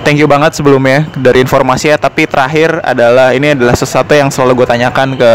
thank 0.06 0.22
you 0.22 0.30
banget 0.30 0.54
sebelumnya 0.54 1.10
dari 1.18 1.42
informasinya 1.42 1.98
tapi 1.98 2.30
terakhir 2.30 2.78
adalah 2.86 3.34
ini 3.34 3.58
adalah 3.58 3.74
sesuatu 3.74 4.14
yang 4.14 4.30
selalu 4.30 4.64
gue 4.64 4.68
tanyakan 4.70 5.18
ke 5.18 5.32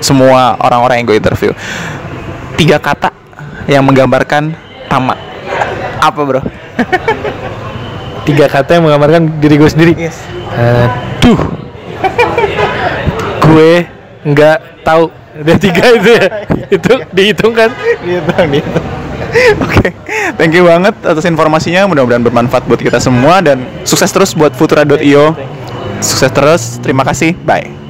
semua 0.00 0.56
orang-orang 0.62 1.02
yang 1.02 1.06
gue 1.10 1.18
interview. 1.18 1.50
Tiga 2.58 2.78
kata 2.78 3.10
yang 3.66 3.82
menggambarkan 3.86 4.54
tamat 4.90 5.18
apa 6.02 6.20
bro? 6.26 6.42
Tiga 8.26 8.46
kata 8.46 8.78
yang 8.78 8.86
menggambarkan 8.86 9.42
diri 9.42 9.58
gue 9.58 9.70
sendiri. 9.70 9.92
yes. 9.98 10.18
Aduh. 10.54 11.61
Gue 13.52 13.72
nggak 14.24 14.58
tahu. 14.82 15.12
Ada 15.32 15.54
tiga 15.56 15.84
itu 15.96 16.10
ya. 16.12 16.26
itu 16.76 16.92
dihitung 17.12 17.52
kan? 17.56 17.72
gitu 18.04 18.32
gitu 18.52 18.80
Oke, 19.64 19.96
thank 20.36 20.52
you 20.52 20.68
banget 20.68 20.92
atas 21.00 21.24
informasinya. 21.24 21.88
Mudah-mudahan 21.88 22.20
bermanfaat 22.20 22.68
buat 22.68 22.80
kita 22.80 23.00
semua 23.00 23.40
dan 23.40 23.64
sukses 23.88 24.12
terus 24.12 24.36
buat 24.36 24.52
Futura.io. 24.52 25.32
Sukses 26.04 26.30
terus. 26.32 26.62
Terima 26.84 27.00
kasih. 27.00 27.32
Bye. 27.40 27.81